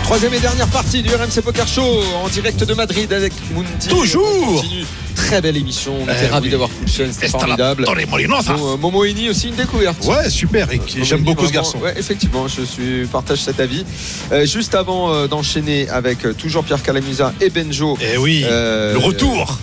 [0.04, 3.88] Troisième et dernière partie du RMC Poker Show en direct de Madrid avec Mundi.
[3.88, 4.62] Toujours.
[5.16, 5.94] Très belle émission.
[6.00, 6.50] On était Eh ravis oui.
[6.52, 7.10] d'avoir Kulchen.
[7.12, 7.86] C'était formidable.
[7.86, 10.04] Bon, euh, Momo Eni aussi une découverte.
[10.04, 10.70] Ouais, super.
[10.72, 11.78] Et qui- j'aime beaucoup ce garçon.
[11.78, 13.84] Ouais, effectivement, je suis partage cet avis.
[14.30, 17.98] Euh, juste avant euh, d'enchaîner avec euh, toujours Pierre Calamusa et Benjo.
[18.00, 19.58] Eh oui, euh, le retour.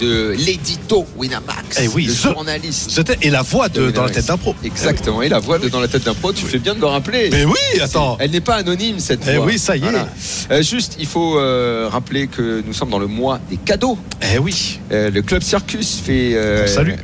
[0.00, 3.00] De l'édito Winamax, Eh oui, le ce- journaliste.
[3.22, 4.54] Et la voix de, de dans la tête d'un pro.
[4.64, 6.86] Exactement, et la voix de dans la tête d'un pro, tu fais bien de le
[6.86, 7.28] rappeler.
[7.30, 8.16] Mais oui, attends.
[8.20, 9.46] Elle n'est pas anonyme cette Eh voix.
[9.46, 10.50] oui, ça y est.
[10.50, 13.98] Euh, juste, il faut euh, rappeler que nous sommes dans le mois des cadeaux.
[14.34, 14.80] Eh oui.
[14.92, 16.36] Euh, le club Circus fait
[16.66, 16.96] Salut.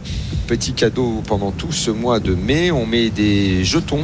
[0.51, 2.73] Petit cadeau pendant tout ce mois de mai.
[2.73, 4.01] On met des jetons,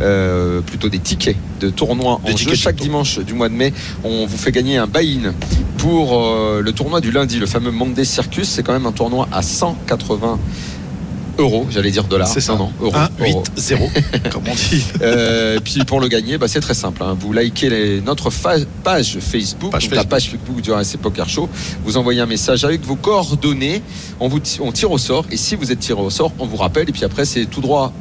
[0.00, 3.72] euh, plutôt des tickets de tournoi en jeu chaque dimanche du mois de mai.
[4.02, 5.32] On vous fait gagner un buy-in
[5.78, 8.48] pour euh, le tournoi du lundi, le fameux Monday Circus.
[8.48, 10.40] C'est quand même un tournoi à 180
[11.38, 12.28] euros, j'allais dire dollars.
[12.28, 12.52] C'est ça.
[12.54, 12.96] Non, non, euros.
[12.96, 13.42] 1, 8, euros.
[13.56, 13.90] 0,
[14.30, 14.84] comme on dit.
[15.02, 17.02] Euh, puis pour le gagner, bah, c'est très simple.
[17.02, 17.16] hein.
[17.18, 18.30] Vous likez les- notre
[18.82, 21.48] page Facebook, Page donc la page Facebook du RSC Poker Show.
[21.84, 23.82] Vous envoyez un message avec vos coordonnées.
[24.20, 25.24] On vous on tire au sort.
[25.30, 26.88] Et si vous êtes tiré au sort, on vous rappelle.
[26.88, 27.92] Et puis après, c'est tout droit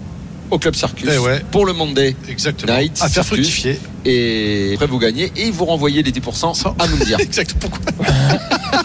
[0.52, 1.42] au club Circus Eh ouais.
[1.52, 2.16] pour le Monday.
[2.30, 2.78] Exactement.
[2.78, 3.28] Night, à faire circus.
[3.48, 3.80] fructifier.
[4.06, 6.76] Et après, vous gagnez et vous renvoyez les 10% Ça.
[6.78, 7.20] à nous dire.
[7.20, 7.56] Exact.
[7.60, 7.80] Pourquoi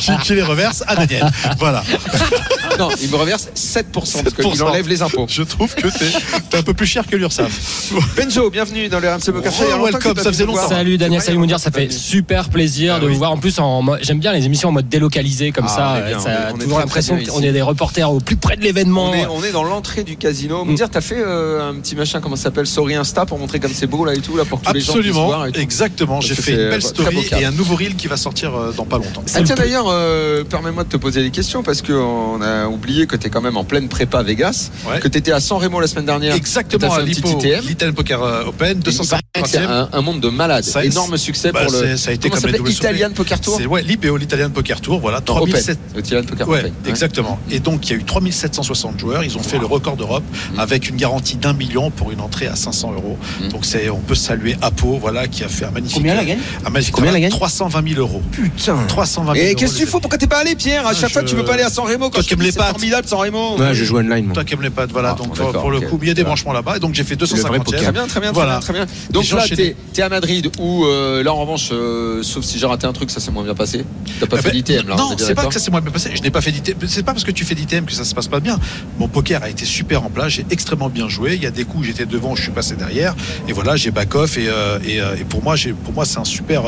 [0.00, 1.30] qui, qui les reverse à Daniel.
[1.58, 1.82] Voilà.
[2.78, 4.50] non, il me reverse 7% parce 7%.
[4.52, 5.26] qu'il enlève les impôts.
[5.28, 6.10] Je trouve que t'es
[6.50, 7.92] t'es un peu plus cher que l'URSSAF.
[8.16, 10.68] Benjo, bienvenue dans le RMC a longtemps welcome, ça faisait longtemps.
[10.68, 13.12] Salut Daniel, salut vrai, Moundir, ça fait super plaisir Ah de oui.
[13.12, 13.32] vous voir.
[13.32, 15.92] En plus, en j'aime bien les émissions en mode délocalisé comme Ah, ça.
[15.94, 18.10] on est bien, ça on est- a on toujours très, l'impression qu'on est des reporters
[18.10, 19.10] au plus près de l'événement.
[19.10, 20.64] On est, on est dans l'entrée du casino.
[20.64, 23.60] Me dire, t'as fait euh, un petit machin, comment ça s'appelle Sorry Insta pour montrer
[23.60, 25.26] comme c'est beau là et tout, là pour que tous les gens Absolument.
[25.26, 25.60] voir et tout.
[25.60, 26.20] Exactement.
[26.20, 28.84] J'ai fait une belle euh, story et un nouveau reel qui va sortir euh, dans
[28.84, 29.22] pas longtemps.
[29.42, 33.16] Ah, tiens d'ailleurs, euh, permets-moi de te poser des questions parce qu'on a oublié que
[33.16, 35.00] tu es quand même en pleine prépa Vegas, Ouais.
[35.00, 36.34] que tu étais à San Remo la semaine dernière.
[36.34, 36.92] Exactement.
[36.92, 39.66] À l'Italian Poker euh, Open, Il paraît que C'est 250e.
[39.66, 40.62] un, un monde de malades.
[40.62, 41.96] Ça- Énorme succès Bah, pour le.
[41.96, 42.70] ça a été comment comme les.
[42.70, 45.52] Italian Poker Tour C'est ouais, l'IBO, l'Italian Poker Tour, voilà, Non, Open.
[45.54, 45.80] 3700.
[45.94, 46.72] Le Italian Poker Ouais, Open.
[46.86, 47.38] exactement.
[47.50, 49.24] Et donc, il y a eu 3760 joueurs.
[49.24, 50.22] Ils ont fait le record d'Europe
[50.54, 50.60] Mm.
[50.60, 53.16] avec une garantie d'un million pour une entrée à 500 euros.
[53.40, 53.48] Mm.
[53.48, 55.96] Donc, c'est, on peut saluer Apo, voilà, qui a fait un magnifique.
[55.96, 58.20] Combien la gagne Un magnifique Combien la gagne 320 000 euros.
[58.32, 58.76] Putain.
[58.86, 61.08] 320 000 Et euros, qu'est-ce que tu fais Pourquoi t'es pas allé, Pierre À chaque
[61.08, 62.68] je- fois, tu veux pas aller à San Remo quand qui aimes les pattes.
[62.72, 63.56] formidable San Remo.
[63.58, 64.34] Ouais, je joue online, moi.
[64.34, 65.16] Toi qui aimes les pattes, voilà.
[65.18, 66.76] Ah, donc, pour le coup, il y a des branchements là-bas.
[66.76, 67.80] Et donc, j'ai fait vrai 250 poker.
[67.82, 68.84] Très bien, très bien, très bien.
[69.30, 72.66] Donc là, t'es es à Madrid où euh, là en revanche, euh, sauf si j'ai
[72.66, 73.84] raté un truc, ça s'est moins bien passé.
[74.20, 74.94] T'as pas Ah fait ben, d'ITM là.
[74.98, 76.10] on Non, c'est pas que ça s'est moins bien passé.
[76.14, 76.86] Je n'ai pas fait d'ITM.
[76.86, 78.58] C'est pas parce que tu fais d'ITM que ça se passe pas bien.
[78.98, 80.32] Mon poker a été super en place.
[80.32, 81.34] J'ai extrêmement bien joué.
[81.34, 83.14] Il y a des coups où j'étais devant, je suis passé derrière.
[83.48, 84.36] Et voilà, j'ai back off.
[84.36, 85.54] Et, euh, et, et pour moi,
[85.84, 86.62] pour moi, c'est un super,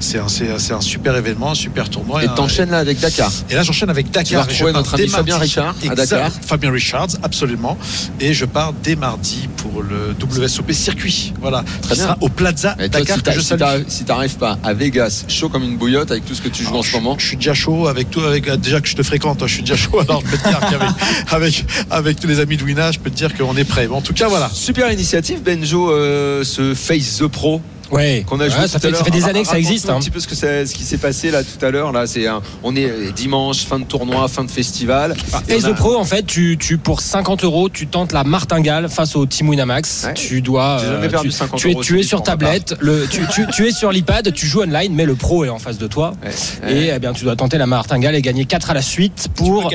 [0.00, 2.24] c'est un, super événement, un super tournoi.
[2.24, 3.30] Et t'enchaînes là avec Dakar.
[3.50, 4.46] Et là, j'enchaîne avec Dakar.
[4.46, 5.38] Tu vas notre ami Fabien.
[5.38, 5.94] Richard à.
[5.94, 6.30] Dakar.
[6.32, 7.78] Fabien Richards, absolument.
[8.20, 11.32] Et je pars dès mardi pour le WSOP circuit.
[11.40, 11.64] Voilà.
[11.82, 12.04] Très bien.
[12.04, 13.84] sera au Plaza toi, Dakar si que je si salue.
[13.88, 16.68] si t'arrives pas à Vegas, chaud comme une bouillotte avec tout ce que tu joues
[16.68, 17.16] Alors, en ce je- moment.
[17.18, 19.62] Je suis déjà chaud avec tout, avec déjà que je te fréquente, toi, je suis
[19.62, 19.98] déjà chaud.
[20.00, 20.88] Alors je peux te dire qu'avec
[21.30, 23.86] avec, avec tous les amis de Wina, je peux te dire qu'on est prêt.
[23.88, 24.48] Bon, en tout cas, voilà.
[24.52, 27.60] Super initiative, Benjo, euh, ce Face the Pro
[27.90, 29.04] Ouais, qu'on a Ouais, joué ça, fait, ça l'heure.
[29.04, 29.88] fait des années que ça existe.
[29.88, 29.98] Un hein.
[30.00, 31.92] petit peu ce que ce qui s'est passé là tout à l'heure.
[31.92, 32.26] Là, c'est
[32.62, 35.14] on est dimanche, fin de tournoi, fin de festival.
[35.16, 38.12] Et Face on a- the Pro, en fait, tu, tu, pour 50 euros, tu tentes
[38.12, 40.04] la martingale face au Team Winamax.
[40.06, 40.14] Ouais.
[40.14, 40.78] Tu dois.
[40.80, 43.06] J'ai jamais euh, perdu tu, 50 tu es, euros tu es aussi sur tablette, le,
[43.08, 45.78] tu, tu, tu es sur l'iPad, tu joues online, mais le pro est en face
[45.78, 46.12] de toi.
[46.24, 46.72] Ouais.
[46.72, 49.70] Et eh bien, tu dois tenter la martingale et gagner 4 à la suite pour.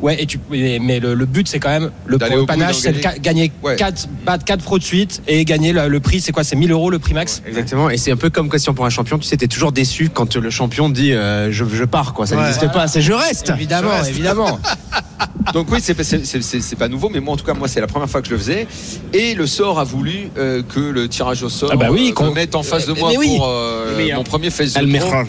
[0.00, 2.98] Ouais, et tu, mais mais le, le but, c'est quand même le, panache, c'est de
[2.98, 3.02] gagner.
[3.02, 3.76] ca- gagner Ouais.
[3.76, 6.44] 4, battre 4 pros de suite et gagner le, le prix, c'est quoi?
[6.44, 7.41] C'est 1000 euros le prix max?
[7.46, 9.18] Exactement, et c'est un peu comme question pour un champion.
[9.18, 12.26] Tu sais, t'es toujours déçu quand le champion dit euh, je, je pars, quoi.
[12.26, 12.42] Ça Ouais.
[12.44, 13.50] n'existe pas, c'est je reste.
[13.50, 14.10] Évidemment, Je reste.
[14.10, 14.60] évidemment.
[15.52, 17.66] Donc oui, c'est c'est- c'est- c'est- c'est pas nouveau, mais moi en tout cas, moi
[17.68, 18.66] c'est la première fois que je le faisais.
[19.12, 22.14] Et le sort a voulu euh, que le tirage au sort Ah bah oui, euh,
[22.14, 23.36] qu'on- me mette en face de Mais moi oui.
[23.36, 24.92] pour euh, Mais, mon euh, premier face the Al Pro.
[25.10, 25.24] Merah.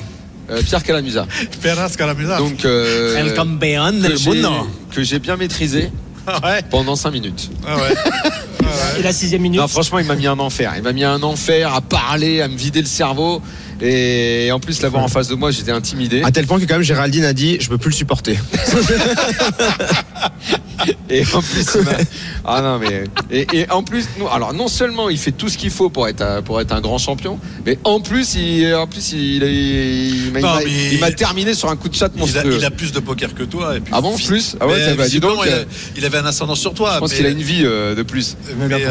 [0.51, 1.25] Euh, Pierre Calamusa.
[1.61, 2.37] Perras Calamusa.
[2.37, 4.49] Donc, euh, El campeón que del j'ai- mundo.
[4.93, 5.89] que j'ai bien maîtrisé
[6.43, 6.61] ouais.
[6.69, 7.49] pendant 5 minutes.
[7.67, 8.99] Ah ouais.
[8.99, 9.59] Et la sixième minute.
[9.59, 10.73] Non, franchement, il m'a mis un enfer.
[10.77, 13.41] Il m'a mis un enfer à parler, à me vider le cerveau.
[13.81, 16.21] Et en plus, l'avoir en face de moi, j'étais intimidé.
[16.23, 18.37] À tel point que quand même Géraldine a dit je peux plus le supporter.
[21.09, 21.77] Et en plus,
[22.43, 25.57] ah non mais et, et en plus, non, alors non seulement il fait tout ce
[25.57, 28.87] qu'il faut pour être un- pour être un grand champion, mais en plus il en
[28.87, 31.95] plus il, il, m'a- il Non, m'a- mais- il m'a terminé sur un coup de
[31.95, 32.55] chat Il a, monstrueux.
[32.57, 33.77] il a plus de poker que toi.
[33.77, 35.65] Et puis, Ah bon, plus Ah ouais, Mais, dis donc, a- euh,
[35.95, 36.93] il avait un ascendant sur toi.
[36.95, 38.35] Je pense qu'il a une vie euh, de plus.
[38.57, 38.89] Mais, euh,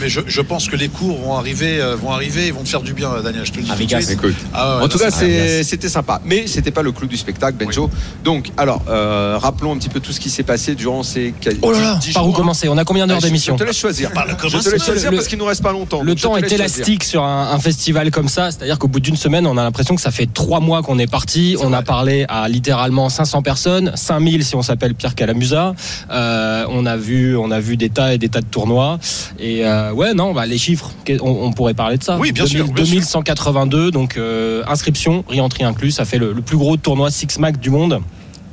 [0.00, 2.82] mais je, je pense que les cours vont arriver, vont arriver, ils vont te faire
[2.82, 3.46] du bien, Daniel.
[3.46, 3.70] Je te le dis.
[4.16, 4.21] Tout
[4.54, 6.20] Ah ouais, en tout cas, c'était sympa.
[6.24, 7.90] Mais c'était pas le clou du spectacle, Benjo.
[8.24, 11.72] Donc, alors, euh, rappelons un petit peu tout ce qui s'est passé durant ces Oh
[11.72, 12.68] là là, 10 par où commencer?
[12.68, 14.10] On a combien d'heures Ah, d'émission Je te laisse choisir.
[14.12, 16.02] Par le Je te laisse choisir Le- parce qu'il nous reste pas longtemps.
[16.02, 16.58] Le temps te est choisir.
[16.60, 19.94] élastique sur un, un festival comme ça, c'est-à-dire qu'au bout d'une semaine, on a l'impression
[19.94, 21.56] que ça fait trois mois qu'on est parti.
[21.62, 25.74] On a parlé à littéralement 500 personnes, 5000 si on s'appelle Pierre Calamusa.
[26.10, 28.98] Euh, on a vu, on a vu des tas et des tas de tournois.
[29.38, 32.18] Et euh, ouais, non, bah, les chiffres, on, on pourrait parler de ça.
[32.18, 32.92] Oui, bien sûr, 2000 bien sûr.
[33.22, 37.58] 2182, donc euh, inscription, re-entry inclus, ça fait le, le plus gros tournoi Six Mac
[37.58, 38.00] du monde.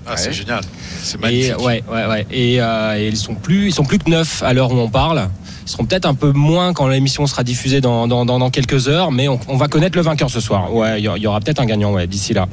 [0.08, 0.62] Ah, c'est génial.
[1.04, 1.60] C'est Et magnifique.
[1.60, 2.26] ouais, ouais, ouais.
[2.32, 4.90] Et, euh, et ils sont plus, ils sont plus que neuf à l'heure où on
[4.90, 5.30] parle.
[5.66, 8.88] Ils seront peut-être un peu moins quand l'émission sera diffusée dans, dans, dans, dans quelques
[8.88, 10.74] heures, mais on, on va connaître le vainqueur ce soir.
[10.74, 12.48] Ouais, il y, aura- il y aura peut-être un gagnant, ouais, d'ici là.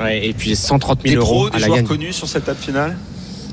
[0.00, 1.86] Ouais, et puis 130 Des 000 euros pros, à des la joueurs gagne.
[1.88, 2.96] connus sur cette table finale?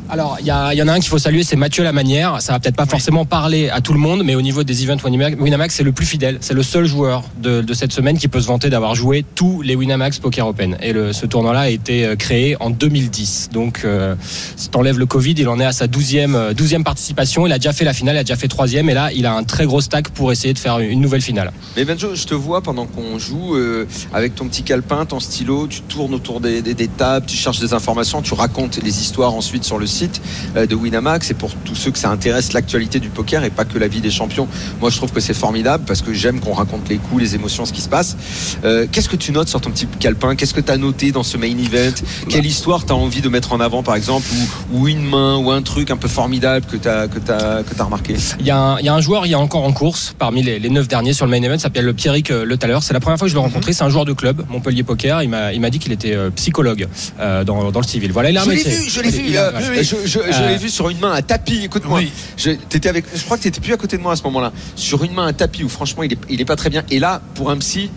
[0.09, 2.39] Alors, il y, en a un qu'il faut saluer, c'est Mathieu Lamanière.
[2.41, 4.97] Ça va peut-être pas forcément parler à tout le monde, mais au niveau des events
[5.03, 6.37] Winamax, c'est le plus fidèle.
[6.41, 9.61] C'est le seul joueur de, de cette semaine qui peut se vanter d'avoir joué tous
[9.63, 10.77] les Winamax Poker Open.
[10.81, 13.49] Et le, ce tournoi-là a été euh, créé en 2010.
[13.53, 14.13] Donc, euh,
[14.55, 17.47] si t'enlèves le Covid, il en est à sa 12e, euh, 12e participation.
[17.47, 19.33] Il a déjà fait la finale, il a déjà fait troisième, et là, il a
[19.33, 21.51] un très gros stack pour essayer de faire une nouvelle finale.
[21.75, 25.65] Mais Benjo, je te vois pendant qu'on joue euh, avec ton petit calepin, ton stylo,
[25.67, 29.33] tu tournes autour des, des- des tables, tu cherches des informations, tu racontes les histoires
[29.33, 30.21] ensuite sur le site
[30.57, 31.31] euh, de Winamax.
[31.31, 34.01] Et pour tous ceux que ça intéresse l'actualité du poker et pas que la vie
[34.01, 34.47] des champions,
[34.81, 37.65] moi je trouve que c'est formidable parce que j'aime qu'on raconte les coups, les émotions,
[37.65, 38.17] ce qui se passe.
[38.65, 40.35] Euh, Qu'est-ce que tu notes sur ton petit calepin?
[40.35, 41.93] Qu'est-ce que tu as noté dans ce main event?
[42.29, 44.27] Quelle histoire tu as envie de mettre en avant par exemple
[44.71, 47.75] ou, ou une main ou un truc un peu formidable que tu as, que que
[47.75, 48.15] t'as remarqué?
[48.39, 50.13] Il y, a un, il y a un joueur, il y a encore en course,
[50.17, 52.77] parmi les, neuf derniers sur le main event, s'appelle le Pierrick euh, Le Thaler.
[52.81, 53.73] C'est la première fois que je l'ai rencontré.
[53.73, 55.21] C'est un joueur de club, Montpellier Poker.
[55.21, 56.87] Il m'a, dit qu'il était euh, psychologue
[57.19, 58.11] euh, dans, dans le civil.
[58.11, 59.23] Voilà, il a un Je l'ai vu, je l'ai vu.
[59.29, 59.82] Il a- euh, voilà.
[59.83, 61.61] Je, je- je Euh, l'ai vu sur une main à tapis.
[61.65, 61.99] Écoute-moi.
[61.99, 62.11] Oui.
[62.37, 62.51] Je,
[62.87, 64.51] avec, je crois que tu n'étais plus à côté de moi à ce moment-là.
[64.75, 66.83] Sur une main à tapis où franchement il est, il est pas très bien.
[66.89, 67.89] Et là, pour un psy,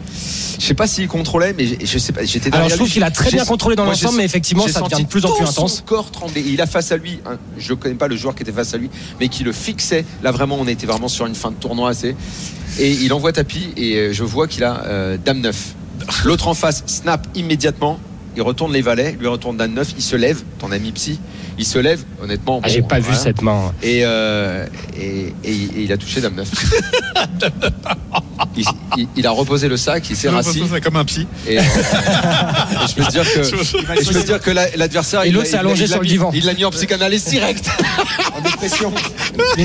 [0.58, 2.24] je sais pas s'il contrôlait, mais je, sais pas.
[2.24, 5.02] J'étais Alors je trouve qu'il a très bien contrôlé dans l'ensemble, mais effectivement ça devient
[5.04, 5.76] de plus en plus intense.
[5.76, 6.42] Son corps tremblait.
[6.46, 8.78] Il a face à lui, un- je connais pas le joueur qui était face à
[8.78, 10.04] lui, mais qui le fixait.
[10.22, 12.16] Là vraiment, on était vraiment sur une fin de tournoi assez.
[12.78, 15.74] Et il envoie tapis et euh, je vois qu'il a euh, Dame 9.
[16.24, 17.98] L'autre en face snap immédiatement.
[18.36, 21.18] Il retourne les valets, lui retourne Dame 9, il se lève, ton ami psy,
[21.58, 22.60] il se lève, honnêtement.
[22.62, 23.72] Ah, bon, j'ai pas vu cette main.
[23.82, 24.66] Et, euh,
[24.98, 26.48] et, et- et il a touché Dame 9.
[28.56, 28.64] il,
[28.96, 30.62] il- il a reposé le sac, il s'est rassis.
[30.72, 31.26] C'est comme un psy.
[31.48, 33.42] Et, euh, et je peux te dire que,
[34.02, 35.22] je peux te dire que la- l'adversaire.
[35.24, 36.30] Et l'autre l'a- s'est allongé il l'a sur le mis- divan.
[36.34, 37.70] Il l'a mis en psychanalyse direct.
[38.36, 38.92] en dépression.
[39.56, 39.64] Mais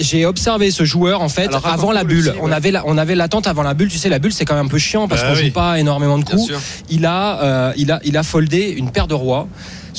[0.00, 2.28] j'ai- observé ce joueur en fait Alors, avant la bulle.
[2.30, 2.52] psy, On ouais.
[2.54, 3.88] avait la- on avait l'attente avant la bulle.
[3.88, 5.46] Tu sais la bulle c'est quand même un peu chiant parce Bah qu'on oui.
[5.46, 6.52] joue pas énormément de coups.
[6.90, 9.48] Il a euh, il a il a foldé une paire de rois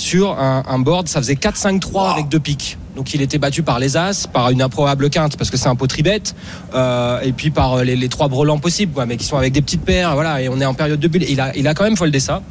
[0.02, 1.08] sur un, un board.
[1.08, 2.78] Ça faisait 4-5-3 avec deux piques.
[2.96, 5.76] Donc il était battu par les as, par une improbable quinte parce que c'est un
[5.76, 6.36] pot tribette,
[6.76, 9.54] euh, et puis par euh, les, les trois brelans possibles, quoi, mais qui sont avec
[9.54, 10.42] des petites paires, voilà.
[10.42, 11.24] Et on est en période de bulle.
[11.24, 12.42] Et il a il a quand même foldé ça.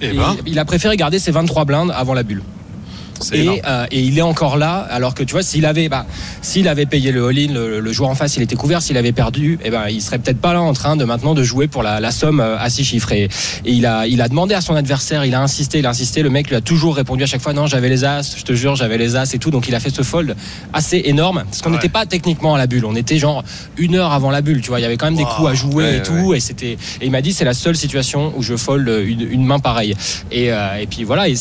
[0.00, 2.42] Eh Et ben, il a préféré garder ses 23 blindes avant la bulle.
[3.32, 6.06] Et, euh, et il est encore là, alors que tu vois, s'il avait, bah,
[6.42, 9.12] s'il avait payé le all-in, le, le joueur en face, il était couvert, s'il avait
[9.12, 11.82] perdu, eh ben, il serait peut-être pas là en train de maintenant de jouer pour
[11.82, 13.12] la, la somme euh, à six chiffres.
[13.12, 13.28] Et, et
[13.72, 16.30] il a, il a demandé à son adversaire, il a insisté, il a insisté, le
[16.30, 18.74] mec lui a toujours répondu à chaque fois, non, j'avais les as, je te jure,
[18.76, 19.50] j'avais les as et tout.
[19.50, 20.34] Donc il a fait ce fold
[20.72, 21.76] assez énorme, parce qu'on Ouais.
[21.76, 23.44] n'était pas techniquement à la bulle, on était genre
[23.78, 25.54] une heure avant la bulle, tu vois, il y avait quand même des coups à
[25.54, 28.42] jouer Ouais, et tout, et c'était, et il m'a dit, c'est la seule situation où
[28.42, 29.94] je fold une, une main pareille.
[30.32, 31.34] Et, euh, et puis voilà, et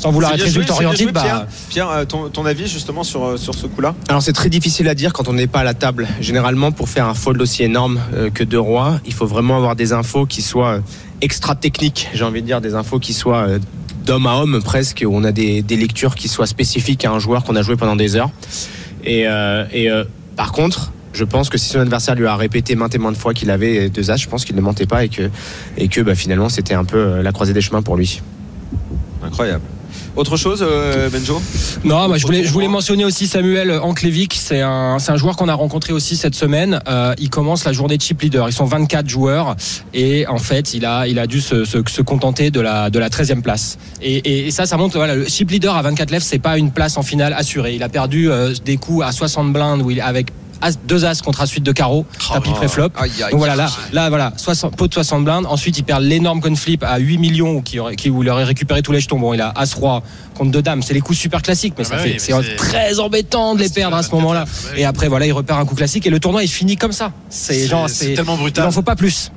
[0.00, 3.36] sans vouloir être résultat orienté, bah, Pierre, Pierre, euh, ton, ton avis justement sur, euh,
[3.36, 5.74] sur ce coup-là Alors c'est très difficile à dire quand on n'est pas à la
[5.74, 6.06] table.
[6.20, 9.76] Généralement, pour faire un fold aussi énorme euh, que deux rois, il faut vraiment avoir
[9.76, 10.80] des infos qui soient
[11.20, 12.08] extra techniques.
[12.14, 13.46] J'ai envie de dire des infos qui soient
[14.08, 17.18] d'homme à homme presque, où on a des, des lectures qui soient spécifiques à un
[17.18, 18.30] joueur qu'on a joué pendant des heures.
[19.04, 22.74] Et, euh, et, euh, par contre, je pense que si son adversaire lui a répété
[22.74, 25.08] maintes et maintes fois qu'il avait deux as, je pense qu'il ne mentait pas et
[25.08, 25.30] que,
[25.76, 28.22] et que bah, finalement c'était un peu la croisée des chemins pour lui.
[29.22, 29.64] Incroyable.
[30.18, 31.40] Autre chose, euh, Benjo
[31.84, 34.34] Non, bah, je voulais, mentionner aussi Samuel Anklevic.
[34.34, 36.80] C'est un, joueur qu'on a rencontré aussi cette semaine.
[36.88, 38.48] Euh, il commence la journée chip leader.
[38.48, 39.54] Ils sont 24 joueurs
[39.94, 43.78] et en fait, il a, dû se, contenter de la, de la 13e place.
[44.02, 46.96] Et, ça, ça montre, voilà, le chip leader à 24 lèvres, c'est pas une place
[46.96, 47.76] en finale assurée.
[47.76, 50.32] Il a perdu euh, des coups à 60 blindes avec
[50.84, 52.90] deux as contre as suite de carreau, tapis pré-flop.
[52.96, 53.30] Aïe, aïe.
[53.30, 55.46] Donc voilà, là, là voilà, 60, pot de 60 blindes.
[55.46, 58.92] Ensuite, il perd l'énorme conflip à 8 millions qui qui, où il aurait récupéré tous
[58.92, 59.18] les jetons.
[59.18, 60.02] Bon, il a As-Roi
[60.34, 60.82] contre deux dames.
[60.82, 63.60] C'est les coups super classiques, mais Ah ça bah fait, oui, c'est très embêtant de
[63.60, 64.44] les perdre à ce 24, moment-là.
[64.76, 67.12] Et après, voilà, il repère un coup classique et le tournoi est fini comme ça.
[67.28, 68.64] C'est genre, c'est tellement il brutal.
[68.64, 69.30] n'en faut pas plus.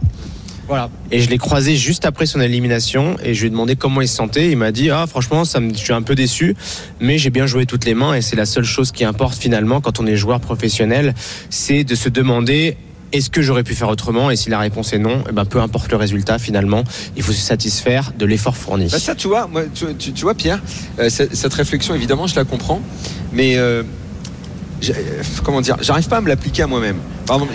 [0.68, 0.90] Voilà.
[1.12, 4.08] Et je l'ai croisé juste après son élimination et je lui ai demandé comment il
[4.08, 4.52] se sentait.
[4.52, 6.56] Il m'a dit ah franchement ça me, je suis un peu déçu,
[7.00, 9.82] mais j'ai bien joué toutes les mains et c'est la seule chose qui importe finalement
[9.82, 11.14] quand on est joueur professionnel,
[11.50, 12.78] c'est de se demander
[13.12, 14.32] est-ce que j'aurais pu faire autrement?
[14.32, 16.84] Et si la réponse est non, eh ben peu importe le résultat finalement,
[17.18, 18.88] il faut se satisfaire de l'effort fourni.
[18.90, 20.62] Bah ça, tu vois, moi, tu, vois, Pierre,
[21.00, 22.82] euh, cette, réflexion, évidemment, je la comprends,
[23.34, 23.84] mais euh,
[25.44, 26.98] comment dire, j'arrive pas à me l'appliquer à moi-même.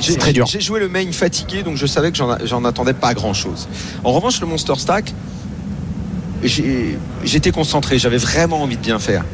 [0.01, 0.47] J'ai- C'est très dur.
[0.47, 3.68] J'ai joué le main fatigué, donc je savais que j'en attendais pas grand-chose.
[4.05, 5.12] En revanche, le Monster Stack,
[7.24, 9.24] j'étais concentré, j'avais vraiment envie de bien faire.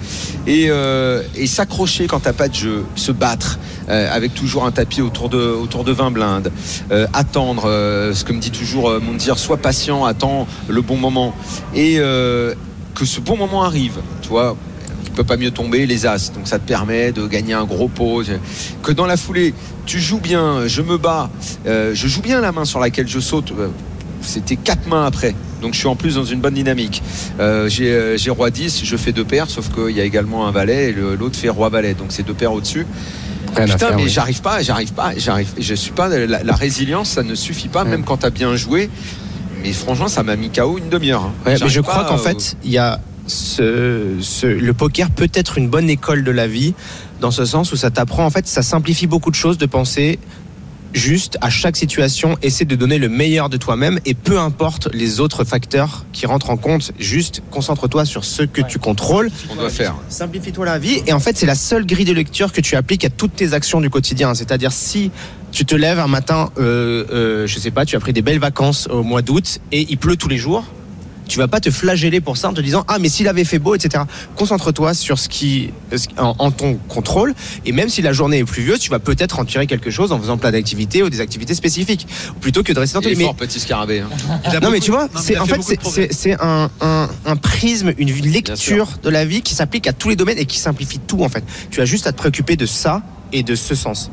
[0.46, 4.72] Et, euh, et s'accrocher quand t'as pas de jeu, se battre euh, avec toujours un
[4.72, 6.50] tapis autour de, autour de 20 blindes,
[6.90, 10.80] euh, attendre, euh, ce que me dit toujours euh, mon dire, sois patient, attends le
[10.80, 11.34] bon moment.
[11.74, 12.54] Et euh,
[12.94, 14.56] que ce bon moment arrive, tu vois.
[15.14, 18.22] Peut pas mieux tomber les as, donc ça te permet de gagner un gros pot.
[18.82, 19.52] Que dans la foulée,
[19.86, 21.28] tu joues bien, je me bats,
[21.66, 23.52] euh, je joue bien la main sur laquelle je saute.
[23.58, 23.68] euh,
[24.22, 25.34] c'était quatre mains après.
[25.60, 27.02] Donc je suis en plus dans une bonne dynamique.
[27.40, 30.90] Euh, j'ai roi 10, je fais deux paires, sauf qu'il y a également un valet
[30.90, 31.94] et l'autre fait roi valet.
[31.94, 32.86] Donc c'est deux paires au-dessus.
[33.56, 34.08] À Putain, mais oui.
[34.08, 35.48] j'arrive pas, j'arrive pas, j'arrive.
[35.58, 36.08] Je suis pas.
[36.08, 37.90] La, la résilience, ça ne suffit pas, Ouais.
[37.90, 38.88] même quand t'as bien joué.
[39.62, 41.22] Mais franchement, ça m'a mis KO une demi-heure.
[41.24, 41.32] hein.
[41.44, 45.58] Ouais, mais je crois qu'en fait, il y a ce, ce- le poker peut être
[45.58, 46.74] une bonne école de la vie,
[47.20, 50.18] dans ce sens où ça t'apprend, en fait, ça simplifie beaucoup de choses de penser
[50.94, 55.20] juste à chaque situation, essaie de donner le meilleur de toi-même et peu importe les
[55.20, 59.70] autres facteurs qui rentrent en compte, juste concentre-toi sur ce que tu contrôles, on doit
[59.70, 59.94] faire.
[60.10, 63.06] simplifie-toi la vie et en fait c'est la seule grille de lecture que tu appliques
[63.06, 64.34] à toutes tes actions du quotidien.
[64.34, 65.10] C'est-à-dire si
[65.50, 68.38] tu te lèves un matin, euh, euh, je sais pas, tu as pris des belles
[68.38, 70.62] vacances au mois d'août et il pleut tous les jours.
[71.28, 73.58] Tu vas pas te flageller pour ça en te disant ah mais s'il avait fait
[73.58, 74.04] beau etc.
[74.36, 75.70] Concentre-toi sur ce qui
[76.18, 79.44] en, en ton contrôle et même si la journée est pluvieuse tu vas peut-être en
[79.44, 82.06] tirer quelque chose en faisant plein d'activités ou des activités spécifiques
[82.40, 84.00] plutôt que de rester dans ton fort, petit scarabée.
[84.00, 84.08] hein.
[84.54, 85.56] Non beaucoup- mais tu vois, c'est en fait
[86.10, 90.16] c'est un, un, un prisme, une lecture de la vie qui s'applique à tous les
[90.16, 91.44] domaines et qui simplifie tout en fait.
[91.70, 93.02] Tu as juste à te préoccuper de ça
[93.32, 94.10] et de ce sens.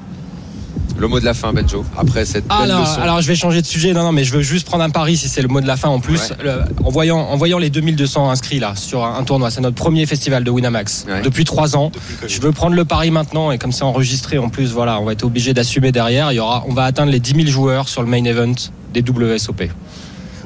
[0.99, 1.85] Le mot de la fin, Benjo.
[1.97, 3.01] Après cette Ah, belle alors, leçon.
[3.01, 3.93] alors je vais changer de sujet.
[3.93, 5.77] Non, non, mais je veux juste prendre un pari si c'est le mot de la
[5.77, 6.19] fin en plus.
[6.31, 6.35] Ouais.
[6.43, 9.75] Le- en, voyant, en voyant les 2200 inscrits là sur un, un tournoi, c'est notre
[9.77, 11.21] premier festival de Winamax Ouais.
[11.21, 11.89] depuis trois ans.
[11.93, 12.33] Depuis.
[12.35, 15.13] Je veux prendre le pari maintenant et comme c'est enregistré en plus, voilà, on va
[15.13, 16.33] être obligé d'assumer derrière.
[16.33, 18.53] Il y aura, on va atteindre les 10 000 joueurs sur le main event
[18.93, 19.63] des WSOP.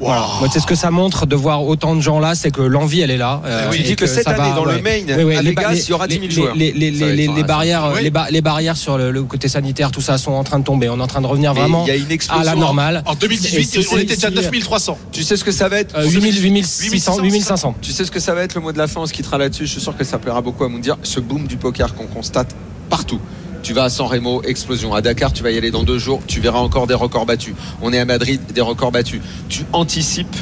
[0.00, 0.26] Voilà.
[0.40, 3.00] Moi, c'est ce que ça montre de voir autant de gens là, c'est que l'envie
[3.00, 3.40] elle est là.
[3.44, 4.82] euh, Tu et dis que cette ça année, va- dans le ouais.
[4.82, 6.54] main, Oui, oui, à les Vegas, il y aura 10 000 les- joueurs.
[6.54, 8.02] Les, barrières, Oui.
[8.02, 10.64] les, ba- les barrières sur le, le côté sanitaire, tout ça sont en train de
[10.64, 10.88] tomber.
[10.88, 11.84] On est en train de revenir Mais vraiment
[12.30, 13.02] à la normale.
[13.06, 14.98] En Et 2018, si on était déjà à ici, 9300.
[15.12, 17.74] Tu sais ce que ça va être Euh, 8000, 8600, 8500.
[17.80, 19.38] Tu sais ce que ça va être le mot de la fin, on se quittera
[19.38, 19.66] là-dessus.
[19.66, 20.96] Je suis sûr que ça plaira beaucoup à Moundir.
[21.02, 22.54] Ce boom du poker qu'on constate
[22.90, 23.20] partout.
[23.64, 24.92] Tu vas à San Remo, explosion.
[24.92, 27.54] À Dakar, tu vas y aller dans deux jours, tu verras encore des records battus.
[27.80, 29.22] On est à Madrid, des records battus.
[29.48, 30.36] Tu anticipes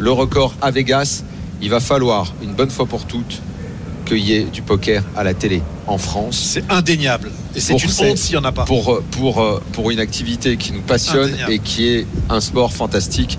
[0.00, 1.22] le record à Vegas.
[1.62, 3.42] Il va falloir, une bonne fois pour toutes,
[4.06, 6.36] qu'il y ait du poker à la télé en France.
[6.36, 7.30] C'est indéniable.
[7.54, 8.64] Et c'est une honte s'il n'y en a pas.
[8.64, 11.52] Pour, euh, pour, euh, pour une activité qui nous passionne Indéniable.
[11.52, 13.38] et qui est un sport fantastique.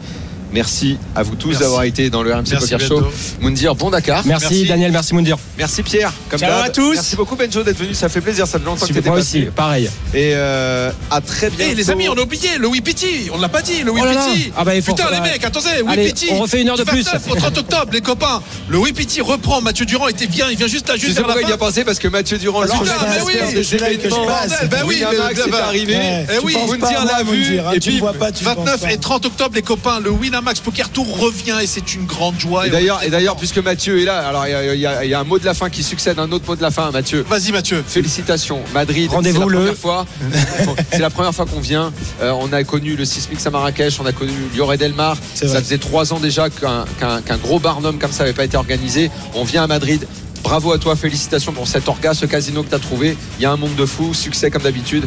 [0.52, 3.04] Merci à vous tous d'avoir été dans le RMC Merci Poker Show.
[3.40, 4.26] Moundir, bon Dakar.
[4.26, 4.66] Merci, Merci.
[4.68, 5.38] Daniel, merci Moundir.
[5.58, 6.12] Merci Pierre.
[6.30, 6.94] Comme Ciao à tous.
[6.96, 9.40] Merci beaucoup Benjo d'être venu, ça fait plaisir, ça fait longtemps que t'étais moi passé.
[9.44, 9.90] aussi, pareil.
[10.14, 11.72] Et euh, à très bientôt.
[11.72, 13.30] Eh les amis, on a oublié le Wipiti.
[13.32, 13.96] On l'a pas dit, le Oh.
[13.96, 14.52] Wipiti.
[14.58, 16.30] Ah bah, il faut- Putain, les mecs, attendez, Allez, Wipiti.
[16.32, 17.04] on refait une heure de plus.
[17.06, 18.42] 29 au 30 octobre, les copains.
[18.70, 19.62] Le Wipiti reprend.
[19.62, 20.48] Mathieu Durand était bien.
[20.50, 21.84] Il vient juste là, Tu juste sais vers la pourquoi il y a pensé?
[21.84, 24.68] Parce que Mathieu Durand, Putain, l'organisateur mais oui, de c'est là que je événement, passe.
[24.70, 25.98] Ben oui, Winamax mais- est arrivé.
[26.34, 27.60] Eh oui, Moundir l'a vu.
[27.60, 28.92] Hein, Et tu puis, vois pas, tu penses 29 pas.
[28.92, 32.68] et 30 octobre, les copains, le Winamax Poker Tour revient et c'est une grande joie.
[32.68, 35.38] Et d'ailleurs, et puisque Mathieu est là, alors il y a- y, y un mot
[35.40, 37.26] de la fin qui succède à un autre mot de la fin, Mathieu.
[37.28, 37.84] Vas-y, Mathieu.
[37.88, 39.10] Félicitations, Madrid.
[39.12, 40.06] Rendez-vous c'est la le- première fois.
[40.92, 41.92] c'est la première fois qu'on vient.
[42.22, 45.18] Euh, on a connu le Sismix à Marrakech, on a connu Lloret Delmar.
[45.36, 48.58] Ça faisait trois ans déjà qu'un qu'un- qu'un gros Barnum comme ça n'avait pas été
[48.58, 49.12] organisé.
[49.36, 50.08] On vient à Madrid.
[50.44, 53.18] Bravo à toi, félicitations pour cet orga, ce casino que tu as trouvé.
[53.40, 55.06] Il y a un monde de fous, succès comme d'habitude.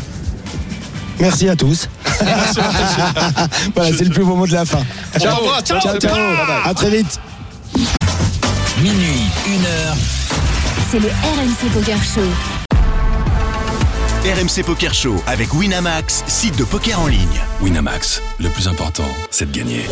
[1.18, 1.88] Merci à tous.
[3.74, 4.82] voilà, c'est le plus beau mot de la fin.
[5.18, 6.16] Ciao, au revoir, ciao, Ciao, ciao.
[6.64, 7.20] À très vite.
[8.80, 9.96] Minuit, une heure.
[10.90, 12.20] C'est le RMC Poker Show.
[14.24, 17.40] RMC Poker Show avec Winamax, site de poker en ligne.
[17.60, 19.84] Winamax, le plus important, c'est de gagner.